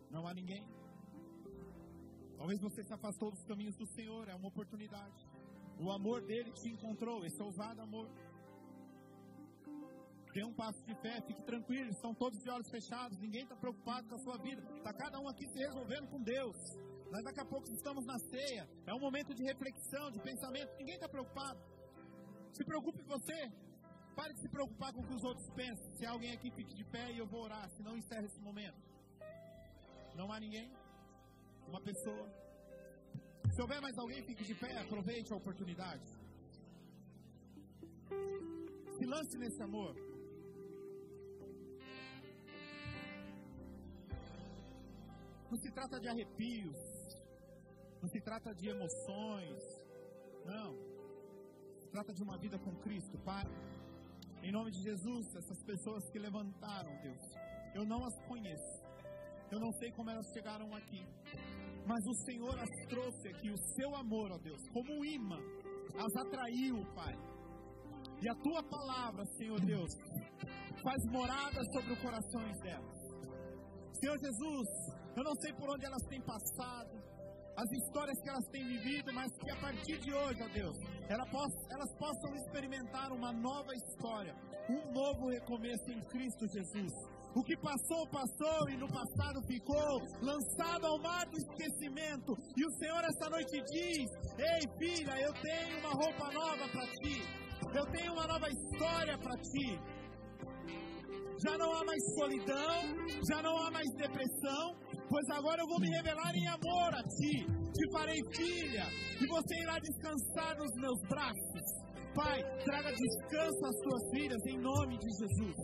Não 0.10 0.28
há 0.28 0.34
ninguém? 0.34 0.64
Talvez 2.36 2.60
você 2.60 2.84
se 2.84 2.94
afastou 2.94 3.30
dos 3.32 3.44
caminhos 3.46 3.76
do 3.76 3.86
Senhor, 3.96 4.28
é 4.28 4.36
uma 4.36 4.48
oportunidade. 4.48 5.28
O 5.80 5.92
amor 5.92 6.22
dele 6.24 6.52
te 6.52 6.68
encontrou, 6.70 7.24
esse 7.26 7.42
ousado 7.42 7.82
amor. 7.82 8.10
Dê 10.34 10.44
um 10.44 10.54
passo 10.54 10.84
de 10.84 10.96
fé, 10.96 11.22
fique 11.28 11.44
tranquilo, 11.44 11.90
estão 11.92 12.14
todos 12.14 12.40
de 12.42 12.50
olhos 12.50 12.70
fechados, 12.70 13.20
ninguém 13.20 13.44
está 13.44 13.56
preocupado 13.56 14.08
com 14.10 14.16
a 14.16 14.20
sua 14.20 14.38
vida, 14.38 14.62
está 14.78 14.92
cada 14.94 15.20
um 15.20 15.28
aqui 15.28 15.46
se 15.48 15.60
resolvendo 15.60 16.08
com 16.10 16.22
Deus. 16.22 16.58
Nós 17.12 17.24
daqui 17.24 17.40
a 17.40 17.46
pouco 17.46 17.70
estamos 17.70 18.04
na 18.06 18.18
ceia, 18.18 18.68
é 18.88 18.94
um 18.94 19.00
momento 19.00 19.34
de 19.36 19.44
reflexão, 19.44 20.10
de 20.10 20.20
pensamento, 20.20 20.76
ninguém 20.78 20.96
está 20.96 21.08
preocupado. 21.08 21.60
Se 22.52 22.64
preocupe 22.64 23.02
você, 23.04 23.52
Pare 24.16 24.34
de 24.34 24.42
se 24.42 24.50
preocupar 24.50 24.94
com 24.94 25.02
o 25.02 25.08
que 25.08 25.14
os 25.14 25.24
outros 25.24 25.50
pensam. 25.62 25.92
Se 25.98 26.06
alguém 26.06 26.34
aqui 26.34 26.50
fique 26.52 26.74
de 26.76 26.84
pé 26.84 27.12
e 27.12 27.18
eu 27.18 27.26
vou 27.26 27.42
orar, 27.42 27.68
se 27.76 27.82
não 27.82 27.98
encerra 27.98 28.26
esse 28.26 28.40
momento. 28.40 28.80
Não 30.16 30.32
há 30.32 30.40
ninguém? 30.40 30.72
Uma 31.68 31.82
pessoa? 31.82 32.26
Se 33.54 33.62
houver 33.62 33.82
mais 33.82 33.98
alguém, 33.98 34.22
fique 34.24 34.44
de 34.44 34.56
pé, 34.56 34.78
aproveite 34.78 35.34
a 35.34 35.36
oportunidade. 35.36 36.08
Se 38.98 39.06
lance 39.06 39.38
nesse 39.38 39.62
amor. 39.64 39.96
Não 45.54 45.60
se 45.60 45.70
trata 45.70 46.00
de 46.00 46.08
arrepios, 46.10 46.80
não 48.02 48.10
se 48.10 48.20
trata 48.22 48.56
de 48.56 48.70
emoções, 48.70 49.60
não. 50.44 50.74
Se 51.80 51.90
trata 51.92 52.12
de 52.12 52.24
uma 52.24 52.40
vida 52.40 52.58
com 52.58 52.76
Cristo, 52.78 53.20
Pai. 53.20 53.46
Em 54.42 54.52
nome 54.52 54.72
de 54.72 54.82
Jesus, 54.82 55.28
essas 55.36 55.64
pessoas 55.64 56.10
que 56.10 56.18
levantaram, 56.18 56.92
Deus, 57.04 57.22
eu 57.76 57.86
não 57.86 58.04
as 58.04 58.16
conheço. 58.28 58.84
Eu 59.52 59.60
não 59.60 59.72
sei 59.74 59.92
como 59.92 60.10
elas 60.10 60.26
chegaram 60.34 60.74
aqui. 60.74 61.06
Mas 61.86 62.04
o 62.08 62.16
Senhor 62.26 62.58
as 62.58 62.88
trouxe 62.90 63.28
aqui, 63.28 63.52
o 63.52 63.58
seu 63.76 63.96
amor, 63.96 64.32
ó 64.32 64.40
Deus, 64.40 64.60
como 64.74 64.92
um 64.92 65.06
imã, 65.06 65.38
as 66.00 66.16
atraiu, 66.26 66.84
Pai. 66.96 67.16
E 68.24 68.28
a 68.28 68.34
tua 68.42 68.64
palavra, 68.64 69.24
Senhor 69.38 69.62
Deus, 69.62 69.92
faz 70.82 71.06
morada 71.12 71.62
sobre 71.74 71.94
os 71.94 72.00
corações 72.00 72.60
delas. 72.62 72.98
Senhor 74.02 74.18
Jesus, 74.18 75.03
eu 75.16 75.24
não 75.24 75.36
sei 75.42 75.54
por 75.54 75.70
onde 75.70 75.86
elas 75.86 76.04
têm 76.10 76.22
passado, 76.22 77.04
as 77.56 77.72
histórias 77.72 78.20
que 78.22 78.30
elas 78.30 78.46
têm 78.52 78.66
vivido, 78.66 79.14
mas 79.14 79.32
que 79.38 79.52
a 79.52 79.56
partir 79.58 79.98
de 80.00 80.14
hoje, 80.14 80.42
ó 80.42 80.48
Deus, 80.48 80.78
elas 81.08 81.94
possam 81.98 82.36
experimentar 82.36 83.12
uma 83.12 83.32
nova 83.32 83.74
história, 83.76 84.36
um 84.70 84.92
novo 84.92 85.30
recomeço 85.30 85.92
em 85.92 86.02
Cristo 86.10 86.48
Jesus. 86.48 86.92
O 87.36 87.44
que 87.44 87.56
passou, 87.58 88.08
passou 88.10 88.70
e 88.70 88.78
no 88.78 88.88
passado 88.88 89.42
ficou, 89.48 90.02
lançado 90.22 90.86
ao 90.86 91.00
mar 91.00 91.26
do 91.26 91.38
esquecimento. 91.38 92.38
E 92.56 92.66
o 92.66 92.72
Senhor 92.78 93.04
esta 93.04 93.30
noite 93.30 93.60
diz: 93.72 94.08
Ei 94.38 94.62
filha, 94.78 95.20
eu 95.20 95.34
tenho 95.34 95.80
uma 95.80 95.90
roupa 95.90 96.32
nova 96.32 96.70
para 96.70 96.88
ti, 97.02 97.22
eu 97.74 97.86
tenho 97.92 98.14
uma 98.14 98.28
nova 98.28 98.48
história 98.50 99.18
para 99.18 99.36
ti. 99.42 99.80
Já 101.44 101.58
não 101.58 101.74
há 101.74 101.84
mais 101.84 102.04
solidão, 102.16 102.82
já 103.28 103.42
não 103.42 103.58
há 103.58 103.72
mais 103.72 103.90
depressão, 103.98 104.76
pois 105.14 105.30
agora 105.30 105.62
eu 105.62 105.68
vou 105.68 105.80
me 105.80 105.90
revelar 105.90 106.36
em 106.36 106.48
amor 106.48 106.92
a 106.96 107.04
ti. 107.04 107.46
Te 107.46 107.92
farei 107.92 108.20
filha, 108.36 108.86
e 109.22 109.28
você 109.28 109.62
irá 109.62 109.78
descansar 109.78 110.58
nos 110.58 110.72
meus 110.82 111.00
braços. 111.08 111.66
Pai, 112.16 112.42
traga 112.66 112.92
descanso 112.92 113.66
às 113.66 113.78
suas 113.84 114.10
filhas 114.10 114.42
em 114.48 114.58
nome 114.58 114.98
de 114.98 115.10
Jesus. 115.20 115.56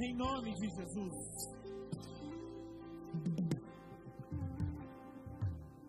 Em 0.00 0.14
nome 0.16 0.54
de 0.54 0.66
Jesus. 0.78 1.14